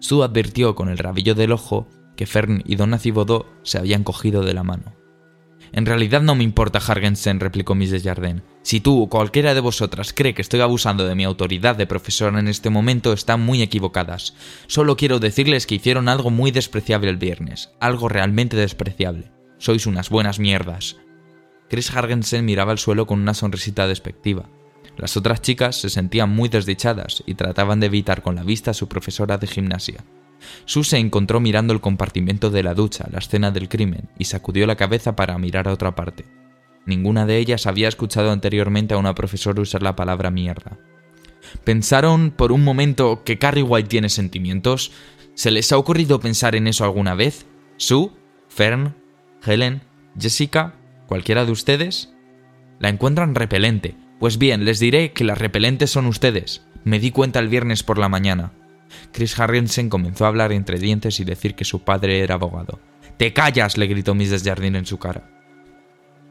[0.00, 4.42] Sue advirtió con el rabillo del ojo que Fern y Donna Cibodó se habían cogido
[4.42, 4.94] de la mano.
[5.72, 8.02] En realidad no me importa, Hargensen, replicó Mrs.
[8.02, 8.42] Jardine.
[8.62, 12.38] Si tú o cualquiera de vosotras cree que estoy abusando de mi autoridad de profesora
[12.38, 14.34] en este momento, están muy equivocadas.
[14.68, 19.30] Solo quiero decirles que hicieron algo muy despreciable el viernes, algo realmente despreciable.
[19.58, 20.96] Sois unas buenas mierdas.
[21.68, 24.48] Chris Hargensen miraba al suelo con una sonrisita despectiva.
[24.96, 28.74] Las otras chicas se sentían muy desdichadas y trataban de evitar con la vista a
[28.74, 30.04] su profesora de gimnasia.
[30.64, 34.66] Sue se encontró mirando el compartimento de la ducha, la escena del crimen, y sacudió
[34.66, 36.24] la cabeza para mirar a otra parte.
[36.86, 40.78] Ninguna de ellas había escuchado anteriormente a una profesora usar la palabra mierda.
[41.64, 44.92] ¿Pensaron por un momento que Carrie White tiene sentimientos?
[45.34, 47.46] ¿Se les ha ocurrido pensar en eso alguna vez?
[47.76, 48.10] ¿Sue?
[48.48, 48.94] ¿Fern?
[49.44, 49.82] ¿Helen?
[50.18, 50.74] ¿Jessica?
[51.06, 52.14] ¿Cualquiera de ustedes?
[52.78, 53.96] La encuentran repelente.
[54.18, 56.64] Pues bien, les diré que las repelentes son ustedes.
[56.84, 58.52] Me di cuenta el viernes por la mañana.
[59.12, 62.80] Chris Hargensen comenzó a hablar entre dientes y decir que su padre era abogado.
[63.16, 63.76] ¡Te callas!
[63.76, 64.42] le gritó Mrs.
[64.44, 65.30] Jardine en su cara.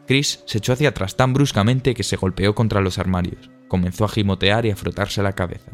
[0.08, 3.50] Chris se echó hacia atrás tan bruscamente que se golpeó contra los armarios.
[3.68, 5.72] Comenzó a gimotear y a frotarse la cabeza.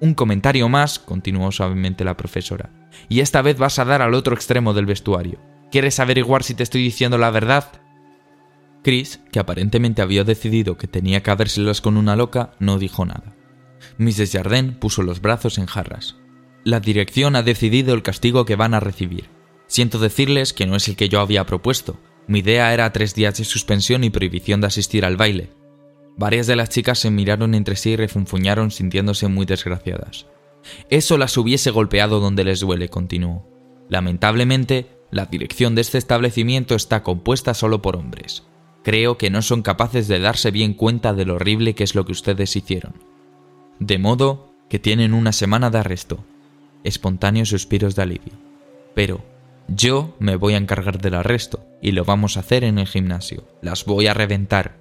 [0.00, 2.70] Un comentario más, continuó suavemente la profesora,
[3.08, 5.40] y esta vez vas a dar al otro extremo del vestuario.
[5.70, 7.81] ¿Quieres averiguar si te estoy diciendo la verdad?
[8.82, 13.34] Chris, que aparentemente había decidido que tenía que habérselas con una loca, no dijo nada.
[13.98, 14.32] Mrs.
[14.32, 16.16] Jardine puso los brazos en jarras.
[16.64, 19.28] La dirección ha decidido el castigo que van a recibir.
[19.66, 21.98] Siento decirles que no es el que yo había propuesto.
[22.26, 25.50] Mi idea era tres días de suspensión y prohibición de asistir al baile.
[26.16, 30.26] Varias de las chicas se miraron entre sí y refunfuñaron sintiéndose muy desgraciadas.
[30.90, 33.48] Eso las hubiese golpeado donde les duele, continuó.
[33.88, 38.44] Lamentablemente, la dirección de este establecimiento está compuesta solo por hombres.
[38.82, 42.04] Creo que no son capaces de darse bien cuenta de lo horrible que es lo
[42.04, 42.94] que ustedes hicieron.
[43.78, 46.24] De modo que tienen una semana de arresto.
[46.84, 48.32] Espontáneos suspiros de alivio.
[48.94, 49.24] Pero
[49.68, 53.46] yo me voy a encargar del arresto, y lo vamos a hacer en el gimnasio.
[53.62, 54.78] Las voy a reventar.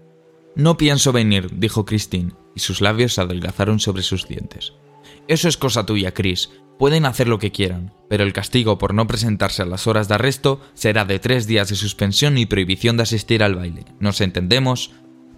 [0.56, 4.74] No pienso venir, dijo Christine, y sus labios se adelgazaron sobre sus dientes.
[5.28, 6.50] Eso es cosa tuya, Chris.
[6.82, 10.16] Pueden hacer lo que quieran, pero el castigo por no presentarse a las horas de
[10.16, 13.86] arresto será de tres días de suspensión y prohibición de asistir al baile.
[14.00, 14.92] ¿Nos entendemos?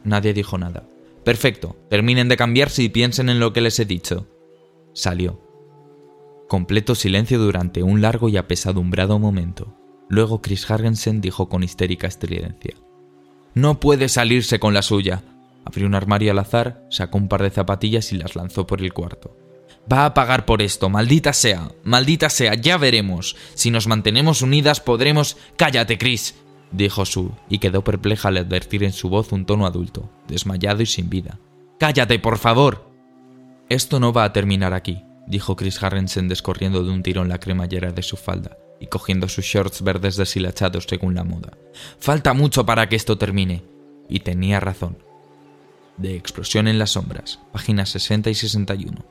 [0.05, 0.87] Nadie dijo nada.
[1.25, 4.25] Perfecto, terminen de cambiarse y piensen en lo que les he dicho.
[4.93, 5.41] Salió.
[6.47, 9.75] Completo silencio durante un largo y apesadumbrado momento.
[10.07, 12.75] Luego Chris Hargensen dijo con histérica estridencia.
[13.53, 15.23] No puede salirse con la suya.
[15.65, 18.93] Abrió un armario al azar, sacó un par de zapatillas y las lanzó por el
[18.93, 19.42] cuarto.
[19.91, 23.35] Va a pagar por esto, maldita sea, maldita sea, ya veremos.
[23.53, 25.37] Si nos mantenemos unidas podremos...
[25.57, 26.35] Cállate, Chris
[26.73, 30.85] dijo Sue, y quedó perpleja al advertir en su voz un tono adulto, desmayado y
[30.85, 31.39] sin vida.
[31.79, 32.91] ¡Cállate, por favor!
[33.69, 37.91] Esto no va a terminar aquí, dijo Chris Harrensen descorriendo de un tirón la cremallera
[37.91, 41.53] de su falda y cogiendo sus shorts verdes deshilachados según la moda.
[41.99, 43.63] Falta mucho para que esto termine.
[44.09, 44.97] Y tenía razón.
[45.95, 49.05] De Explosión en las Sombras, páginas 60 y 61.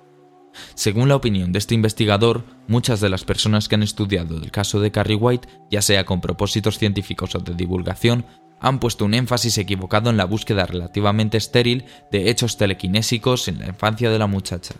[0.75, 4.81] Según la opinión de este investigador, muchas de las personas que han estudiado el caso
[4.81, 8.27] de Carrie White, ya sea con propósitos científicos o de divulgación,
[8.61, 13.67] han puesto un énfasis equivocado en la búsqueda relativamente estéril de hechos telequinésicos en la
[13.67, 14.75] infancia de la muchacha.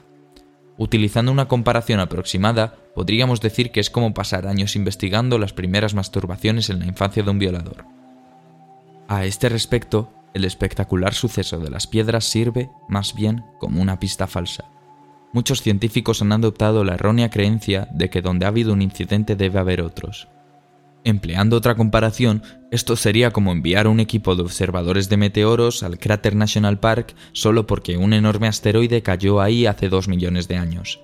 [0.79, 6.71] Utilizando una comparación aproximada, podríamos decir que es como pasar años investigando las primeras masturbaciones
[6.71, 7.85] en la infancia de un violador.
[9.09, 14.27] A este respecto, el espectacular suceso de las piedras sirve, más bien, como una pista
[14.27, 14.65] falsa
[15.33, 19.59] muchos científicos han adoptado la errónea creencia de que donde ha habido un incidente debe
[19.59, 20.29] haber otros.
[21.05, 26.37] Empleando otra comparación, esto sería como enviar un equipo de observadores de meteoros al cráter
[26.37, 31.01] National Park solo porque un enorme asteroide cayó ahí hace dos millones de años.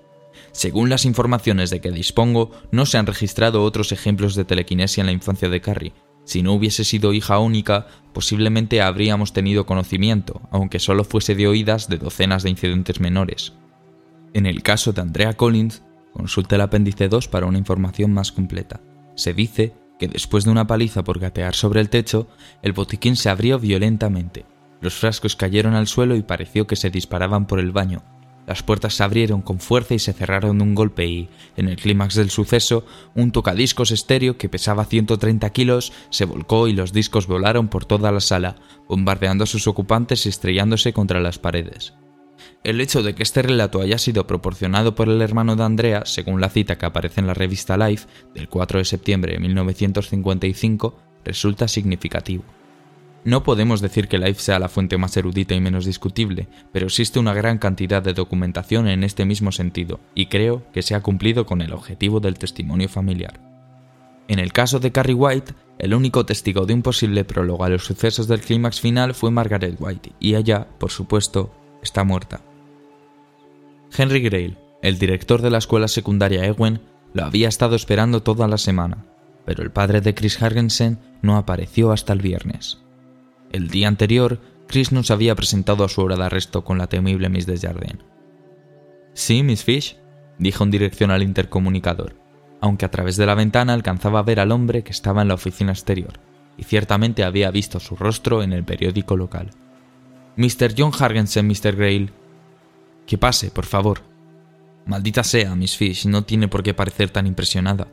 [0.52, 5.06] Según las informaciones de que dispongo, no se han registrado otros ejemplos de telequinesia en
[5.06, 5.94] la infancia de Carrie.
[6.24, 11.88] Si no hubiese sido hija única, posiblemente habríamos tenido conocimiento, aunque solo fuese de oídas,
[11.88, 13.54] de docenas de incidentes menores.
[14.34, 18.80] En el caso de Andrea Collins, consulte el apéndice 2 para una información más completa.
[19.14, 22.28] Se dice que después de una paliza por gatear sobre el techo,
[22.62, 24.46] el botiquín se abrió violentamente.
[24.80, 28.02] Los frascos cayeron al suelo y pareció que se disparaban por el baño.
[28.46, 31.76] Las puertas se abrieron con fuerza y se cerraron de un golpe y, en el
[31.76, 37.26] clímax del suceso, un tocadiscos estéreo que pesaba 130 kilos se volcó y los discos
[37.26, 38.56] volaron por toda la sala,
[38.88, 41.92] bombardeando a sus ocupantes y estrellándose contra las paredes.
[42.64, 46.40] El hecho de que este relato haya sido proporcionado por el hermano de Andrea, según
[46.40, 51.68] la cita que aparece en la revista Life del 4 de septiembre de 1955, resulta
[51.68, 52.44] significativo.
[53.24, 57.18] No podemos decir que Life sea la fuente más erudita y menos discutible, pero existe
[57.18, 61.46] una gran cantidad de documentación en este mismo sentido, y creo que se ha cumplido
[61.46, 63.40] con el objetivo del testimonio familiar.
[64.28, 67.84] En el caso de Carrie White, el único testigo de un posible prólogo a los
[67.84, 72.40] sucesos del clímax final fue Margaret White, y ella, por supuesto, está muerta.
[73.96, 76.80] Henry Grail, el director de la escuela secundaria Ewen,
[77.14, 79.06] lo había estado esperando toda la semana,
[79.44, 82.82] pero el padre de Chris Hargensen no apareció hasta el viernes.
[83.50, 87.30] El día anterior, Chris nos había presentado a su hora de arresto con la temible
[87.30, 88.04] Miss Desjardins.
[89.14, 89.96] Sí, Miss Fish,
[90.38, 92.14] dijo en dirección al intercomunicador,
[92.60, 95.34] aunque a través de la ventana alcanzaba a ver al hombre que estaba en la
[95.34, 96.20] oficina exterior,
[96.56, 99.50] y ciertamente había visto su rostro en el periódico local.
[100.36, 100.74] Mr.
[100.76, 101.74] John Hargensen, Mr.
[101.74, 102.12] Grail.
[103.08, 104.02] Que pase, por favor.
[104.84, 107.88] Maldita sea, Miss Fish, no tiene por qué parecer tan impresionada.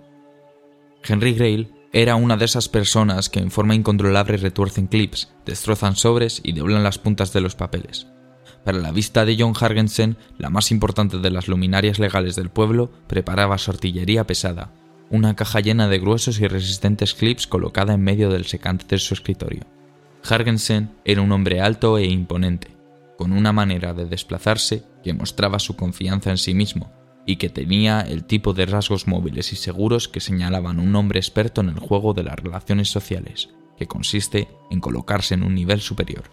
[1.07, 6.41] Henry Grail era una de esas personas que en forma incontrolable retuercen clips, destrozan sobres
[6.43, 8.07] y doblan las puntas de los papeles.
[8.65, 12.91] Para la vista de John Hargensen, la más importante de las luminarias legales del pueblo
[13.07, 14.73] preparaba su artillería pesada,
[15.09, 19.13] una caja llena de gruesos y resistentes clips colocada en medio del secante de su
[19.13, 19.63] escritorio.
[20.29, 22.75] Hargensen era un hombre alto e imponente,
[23.17, 26.91] con una manera de desplazarse que mostraba su confianza en sí mismo
[27.27, 31.61] y que tenía el tipo de rasgos móviles y seguros que señalaban un hombre experto
[31.61, 36.23] en el juego de las relaciones sociales, que consiste en colocarse en un nivel superior.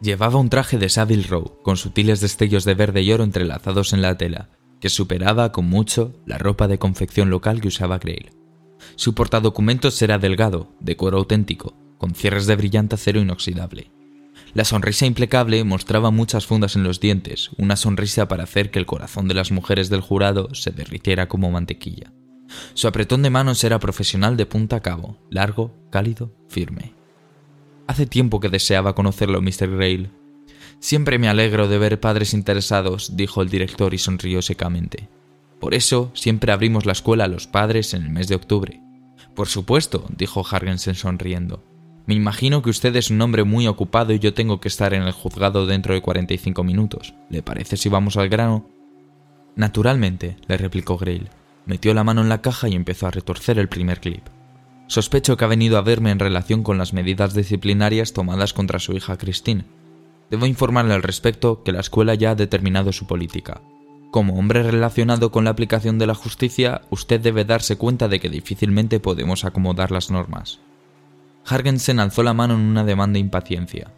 [0.00, 4.00] Llevaba un traje de Savile Row, con sutiles destellos de verde y oro entrelazados en
[4.00, 4.48] la tela,
[4.80, 8.30] que superaba con mucho la ropa de confección local que usaba Grail.
[8.96, 13.90] Su portadocumentos era delgado, de cuero auténtico, con cierres de brillante acero inoxidable.
[14.54, 18.86] La sonrisa implacable mostraba muchas fundas en los dientes, una sonrisa para hacer que el
[18.86, 22.12] corazón de las mujeres del jurado se derritiera como mantequilla.
[22.74, 26.94] Su apretón de manos era profesional de punta a cabo, largo, cálido, firme.
[27.86, 29.76] Hace tiempo que deseaba conocerlo, Mr.
[29.76, 30.10] Grail.
[30.80, 35.08] Siempre me alegro de ver padres interesados, dijo el director y sonrió secamente.
[35.60, 38.80] Por eso siempre abrimos la escuela a los padres en el mes de octubre.
[39.34, 41.64] Por supuesto, dijo Hargensen sonriendo.
[42.08, 45.02] Me imagino que usted es un hombre muy ocupado y yo tengo que estar en
[45.02, 47.12] el juzgado dentro de 45 minutos.
[47.28, 48.66] ¿Le parece si vamos al grano?
[49.56, 51.28] Naturalmente, le replicó Grail.
[51.66, 54.22] Metió la mano en la caja y empezó a retorcer el primer clip.
[54.86, 58.94] Sospecho que ha venido a verme en relación con las medidas disciplinarias tomadas contra su
[58.94, 59.66] hija Christine.
[60.30, 63.60] Debo informarle al respecto que la escuela ya ha determinado su política.
[64.10, 68.30] Como hombre relacionado con la aplicación de la justicia, usted debe darse cuenta de que
[68.30, 70.60] difícilmente podemos acomodar las normas.
[71.48, 73.92] Hargensen alzó la mano en una demanda de impaciencia.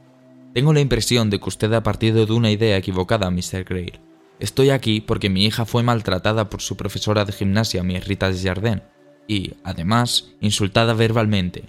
[0.55, 3.65] Tengo la impresión de que usted ha partido de una idea equivocada, Mr.
[3.65, 4.01] Grail.
[4.41, 8.83] Estoy aquí porque mi hija fue maltratada por su profesora de gimnasia, Miss Rita Desjardins,
[9.29, 11.65] y, además, insultada verbalmente.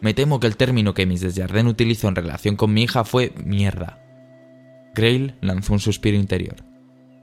[0.00, 3.32] Me temo que el término que Miss Desjardins utilizó en relación con mi hija fue
[3.44, 4.00] mierda.
[4.94, 6.56] Grail lanzó un suspiro interior.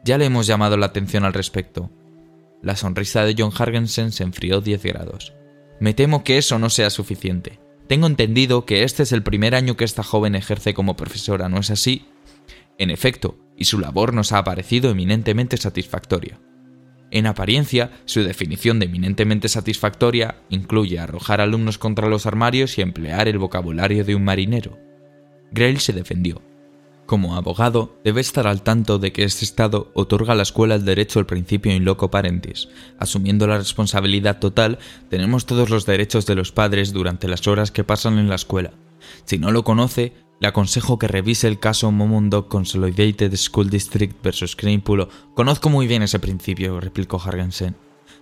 [0.04, 1.90] Ya le hemos llamado la atención al respecto.
[2.62, 5.34] La sonrisa de John Hargensen se enfrió 10 grados.
[5.80, 7.60] Me temo que eso no sea suficiente.
[7.92, 11.60] Tengo entendido que este es el primer año que esta joven ejerce como profesora, ¿no
[11.60, 12.06] es así?
[12.78, 16.40] En efecto, y su labor nos ha parecido eminentemente satisfactoria.
[17.12, 23.28] En apariencia, su definición de eminentemente satisfactoria incluye arrojar alumnos contra los armarios y emplear
[23.28, 24.80] el vocabulario de un marinero.
[25.52, 26.42] Grail se defendió.
[27.12, 30.86] Como abogado, debe estar al tanto de que este Estado otorga a la escuela el
[30.86, 32.70] derecho al principio in loco parentis.
[33.00, 37.84] Asumiendo la responsabilidad total, tenemos todos los derechos de los padres durante las horas que
[37.84, 38.72] pasan en la escuela.
[39.26, 44.56] Si no lo conoce, le aconsejo que revise el caso Momondog Consolidated School District vs.
[44.56, 45.10] Cranepool.
[45.34, 47.76] Conozco muy bien ese principio, replicó Hargensen.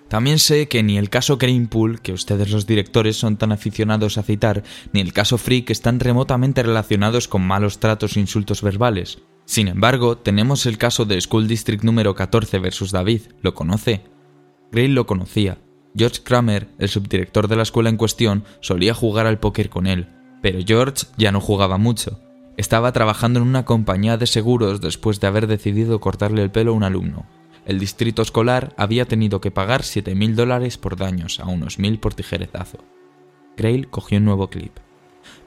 [0.10, 4.24] También sé que ni el caso Greenpool, que ustedes los directores son tan aficionados a
[4.24, 9.20] citar, ni el caso Freak están remotamente relacionados con malos tratos e insultos verbales.
[9.46, 13.22] Sin embargo, tenemos el caso de School District número 14 versus David.
[13.42, 14.04] ¿Lo conoce?
[14.72, 15.60] Gray lo conocía.
[15.96, 20.08] George Kramer, el subdirector de la escuela en cuestión, solía jugar al póker con él,
[20.42, 22.20] pero George ya no jugaba mucho.
[22.58, 26.76] Estaba trabajando en una compañía de seguros después de haber decidido cortarle el pelo a
[26.76, 27.26] un alumno.
[27.70, 32.16] El distrito escolar había tenido que pagar 7.000 dólares por daños a unos 1.000 por
[32.16, 32.80] tijeretazo.
[33.56, 34.76] Grail cogió un nuevo clip.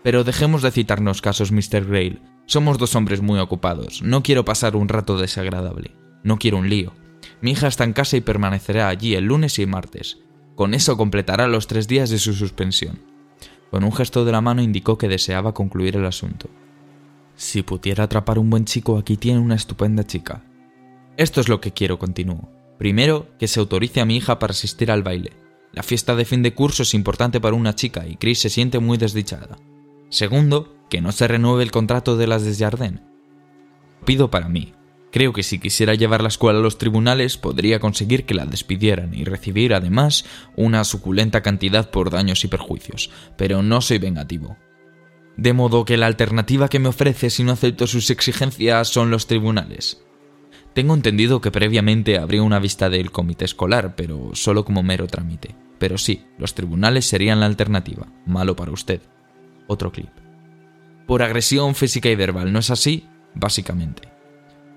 [0.04, 1.84] Pero dejemos de citarnos casos, Mr.
[1.84, 2.22] Grail.
[2.46, 4.02] Somos dos hombres muy ocupados.
[4.02, 5.96] No quiero pasar un rato desagradable.
[6.22, 6.92] No quiero un lío.
[7.40, 10.18] Mi hija está en casa y permanecerá allí el lunes y martes.
[10.54, 13.00] Con eso completará los tres días de su suspensión.
[13.72, 16.48] Con un gesto de la mano indicó que deseaba concluir el asunto.
[17.34, 20.44] Si pudiera atrapar un buen chico, aquí tiene una estupenda chica.
[21.16, 22.50] Esto es lo que quiero, continuó.
[22.78, 25.32] Primero, que se autorice a mi hija para asistir al baile.
[25.72, 28.78] La fiesta de fin de curso es importante para una chica y Chris se siente
[28.78, 29.58] muy desdichada.
[30.08, 33.00] Segundo, que no se renueve el contrato de las Desjardins.
[34.04, 34.74] Pido para mí.
[35.10, 39.14] Creo que si quisiera llevar la escuela a los tribunales podría conseguir que la despidieran
[39.14, 40.24] y recibir además
[40.56, 44.56] una suculenta cantidad por daños y perjuicios, pero no soy vengativo.
[45.36, 49.26] De modo que la alternativa que me ofrece si no acepto sus exigencias son los
[49.26, 50.01] tribunales.
[50.74, 55.54] Tengo entendido que previamente habría una vista del comité escolar, pero solo como mero trámite.
[55.78, 58.06] Pero sí, los tribunales serían la alternativa.
[58.26, 59.00] Malo para usted.
[59.66, 60.10] Otro clip.
[61.06, 63.06] Por agresión física y verbal, ¿no es así?
[63.34, 64.08] Básicamente.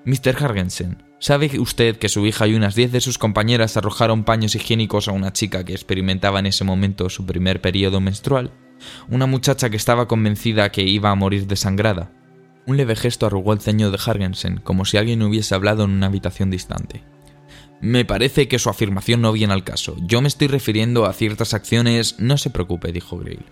[0.05, 0.43] Mr.
[0.43, 5.07] Hargensen, ¿sabe usted que su hija y unas 10 de sus compañeras arrojaron paños higiénicos
[5.07, 8.51] a una chica que experimentaba en ese momento su primer periodo menstrual?
[9.09, 12.11] una muchacha que estaba convencida que iba a morir desangrada.
[12.67, 16.07] Un leve gesto arrugó el ceño de Hargensen, como si alguien hubiese hablado en una
[16.07, 17.03] habitación distante.
[17.81, 19.95] Me parece que su afirmación no viene al caso.
[20.01, 22.19] Yo me estoy refiriendo a ciertas acciones.
[22.19, 23.45] No se preocupe, dijo Grail.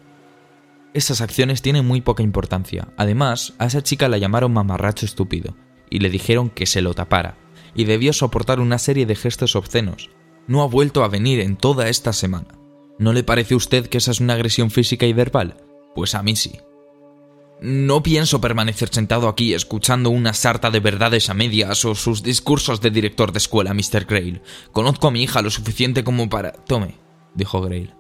[0.94, 2.88] Esas acciones tienen muy poca importancia.
[2.98, 5.56] Además, a esa chica la llamaron mamarracho estúpido,
[5.90, 7.38] y le dijeron que se lo tapara,
[7.76, 10.10] y debió soportar una serie de gestos obscenos.
[10.48, 12.60] No ha vuelto a venir en toda esta semana.
[13.00, 15.58] ¿No le parece a usted que esa es una agresión física y verbal?
[15.96, 16.60] Pues a mí sí.
[17.62, 22.82] No pienso permanecer sentado aquí escuchando una sarta de verdades a medias o sus discursos
[22.82, 24.06] de director de escuela, Mr.
[24.06, 24.42] Grail.
[24.72, 26.52] Conozco a mi hija lo suficiente como para...
[26.52, 26.96] Tome,
[27.36, 27.94] dijo Grail.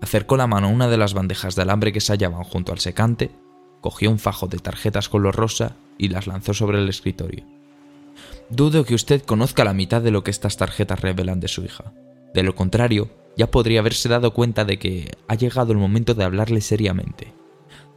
[0.00, 2.78] Acercó la mano a una de las bandejas de alambre que se hallaban junto al
[2.78, 3.30] secante,
[3.80, 7.44] cogió un fajo de tarjetas color rosa y las lanzó sobre el escritorio.
[8.48, 11.92] Dudo que usted conozca la mitad de lo que estas tarjetas revelan de su hija.
[12.34, 16.24] De lo contrario, ya podría haberse dado cuenta de que ha llegado el momento de
[16.24, 17.32] hablarle seriamente.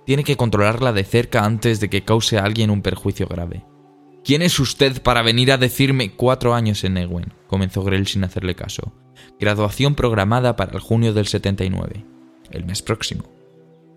[0.06, 3.66] Tiene que controlarla de cerca antes de que cause a alguien un perjuicio grave.
[4.24, 7.34] ¿Quién es usted para venir a decirme cuatro años en Ewen?
[7.48, 8.94] comenzó Grell sin hacerle caso.
[9.40, 12.06] Graduación programada para el junio del 79,
[12.52, 13.26] el mes próximo.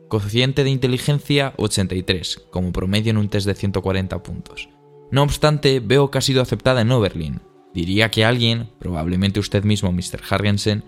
[0.09, 4.69] Cociente de inteligencia 83, como promedio en un test de 140 puntos.
[5.11, 7.41] No obstante, veo que ha sido aceptada en Oberlin.
[7.75, 10.21] Diría que alguien, probablemente usted mismo, Mr.
[10.29, 10.85] Hargensen,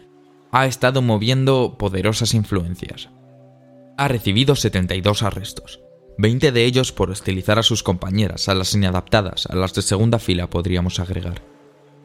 [0.52, 3.10] ha estado moviendo poderosas influencias.
[4.00, 5.82] Ha recibido 72 arrestos,
[6.16, 10.18] 20 de ellos por hostilizar a sus compañeras, a las inadaptadas, a las de segunda
[10.18, 11.42] fila podríamos agregar.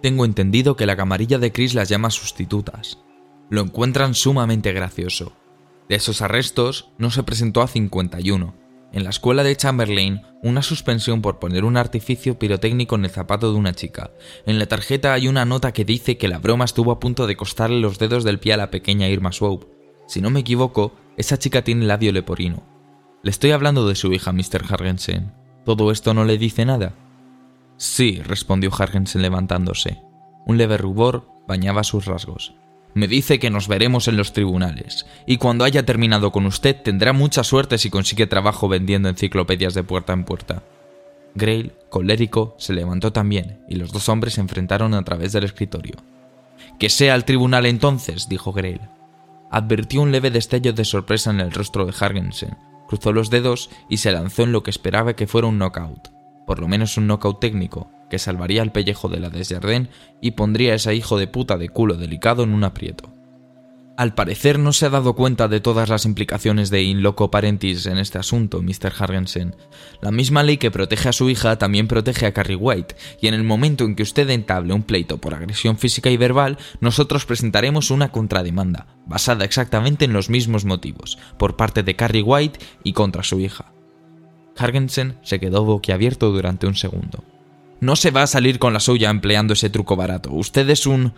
[0.01, 2.99] Tengo entendido que la camarilla de Chris las llama sustitutas.
[3.49, 5.37] Lo encuentran sumamente gracioso.
[5.87, 8.55] De esos arrestos, no se presentó a 51,
[8.91, 13.53] en la escuela de Chamberlain una suspensión por poner un artificio pirotécnico en el zapato
[13.53, 14.11] de una chica.
[14.45, 17.37] En la tarjeta hay una nota que dice que la broma estuvo a punto de
[17.37, 19.67] costarle los dedos del pie a la pequeña Irma Swope.
[20.07, 22.63] Si no me equivoco, esa chica tiene labio leporino.
[23.24, 24.66] Le estoy hablando de su hija, Mr.
[24.70, 25.32] Hargensen.
[25.66, 26.93] ¿Todo esto no le dice nada?
[27.78, 29.99] Sí, respondió Hargensen levantándose.
[30.45, 32.53] Un leve rubor bañaba sus rasgos.
[32.93, 37.11] Me dice que nos veremos en los tribunales, y cuando haya terminado con usted tendrá
[37.11, 40.63] mucha suerte si consigue trabajo vendiendo enciclopedias de puerta en puerta.
[41.34, 45.95] Grail, colérico, se levantó también, y los dos hombres se enfrentaron a través del escritorio.
[46.80, 48.80] Que sea el tribunal entonces, dijo Grail.
[49.55, 52.57] Advirtió un leve destello de sorpresa en el rostro de Hargensen,
[52.89, 56.09] cruzó los dedos y se lanzó en lo que esperaba que fuera un knockout,
[56.45, 59.87] por lo menos un knockout técnico, que salvaría el pellejo de la Desjardins
[60.19, 63.14] y pondría a ese hijo de puta de culo delicado en un aprieto.
[63.97, 67.85] Al parecer no se ha dado cuenta de todas las implicaciones de in loco parentis
[67.85, 68.91] en este asunto, Mr.
[68.97, 69.55] Hargensen.
[70.01, 73.33] La misma ley que protege a su hija también protege a Carrie White, y en
[73.33, 77.89] el momento en que usted entable un pleito por agresión física y verbal, nosotros presentaremos
[77.89, 83.23] una contrademanda, basada exactamente en los mismos motivos, por parte de Carrie White y contra
[83.23, 83.71] su hija.
[84.57, 87.23] Hargensen se quedó boquiabierto durante un segundo.
[87.79, 90.33] No se va a salir con la suya empleando ese truco barato.
[90.33, 91.13] Usted es un...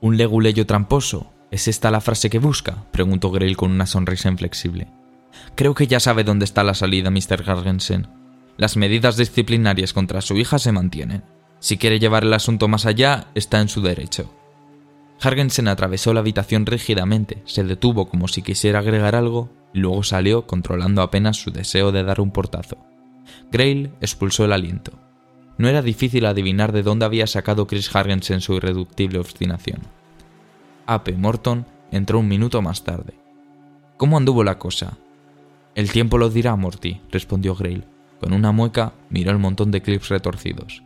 [0.00, 1.32] ¿Un leguleyo tramposo?
[1.50, 2.84] ¿Es esta la frase que busca?
[2.90, 4.88] preguntó Grail con una sonrisa inflexible.
[5.54, 7.42] Creo que ya sabe dónde está la salida, Mr.
[7.44, 8.08] Gargensen.
[8.56, 11.22] Las medidas disciplinarias contra su hija se mantienen.
[11.60, 14.32] Si quiere llevar el asunto más allá, está en su derecho.
[15.20, 20.46] Hargensen atravesó la habitación rígidamente, se detuvo como si quisiera agregar algo y luego salió
[20.46, 22.76] controlando apenas su deseo de dar un portazo.
[23.50, 24.92] Grail expulsó el aliento.
[25.58, 29.80] No era difícil adivinar de dónde había sacado Chris Hargensen su irreductible obstinación.
[30.86, 33.14] Ape Morton entró un minuto más tarde.
[33.96, 34.98] ¿Cómo anduvo la cosa?
[35.74, 37.84] El tiempo lo dirá, Morty, respondió Grail.
[38.20, 40.82] Con una mueca miró el montón de clips retorcidos.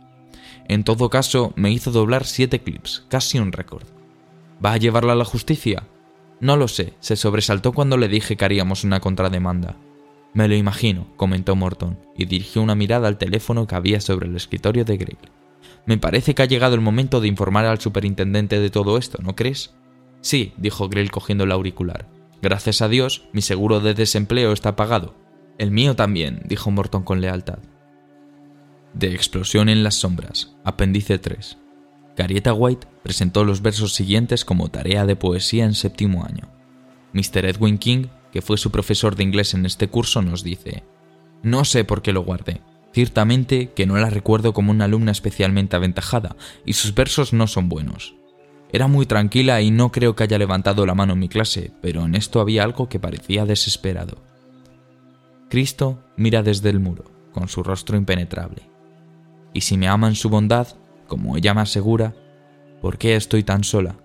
[0.67, 3.83] En todo caso, me hizo doblar siete clips, casi un récord.
[4.63, 5.83] ¿Va a llevarla a la justicia?
[6.39, 9.75] No lo sé, se sobresaltó cuando le dije que haríamos una contrademanda.
[10.33, 14.35] Me lo imagino, comentó Morton, y dirigió una mirada al teléfono que había sobre el
[14.35, 15.19] escritorio de Grail.
[15.85, 19.35] Me parece que ha llegado el momento de informar al superintendente de todo esto, ¿no
[19.35, 19.73] crees?
[20.21, 22.07] Sí, dijo Grail cogiendo el auricular.
[22.41, 25.15] Gracias a Dios, mi seguro de desempleo está pagado.
[25.57, 27.59] El mío también, dijo Morton con lealtad.
[28.93, 31.57] De Explosión en las Sombras, apéndice 3.
[32.15, 36.49] Carieta White presentó los versos siguientes como tarea de poesía en séptimo año.
[37.13, 37.45] Mr.
[37.45, 40.83] Edwin King, que fue su profesor de inglés en este curso, nos dice,
[41.41, 42.61] No sé por qué lo guardé.
[42.93, 47.69] Ciertamente que no la recuerdo como una alumna especialmente aventajada, y sus versos no son
[47.69, 48.15] buenos.
[48.73, 52.05] Era muy tranquila y no creo que haya levantado la mano en mi clase, pero
[52.05, 54.17] en esto había algo que parecía desesperado.
[55.49, 57.03] Cristo mira desde el muro,
[57.33, 58.61] con su rostro impenetrable.
[59.53, 60.67] Y si me aman su bondad,
[61.07, 62.15] como ella me asegura,
[62.81, 63.97] ¿por qué estoy tan sola?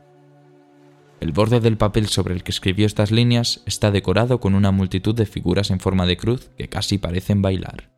[1.20, 5.14] El borde del papel sobre el que escribió estas líneas está decorado con una multitud
[5.14, 7.95] de figuras en forma de cruz que casi parecen bailar.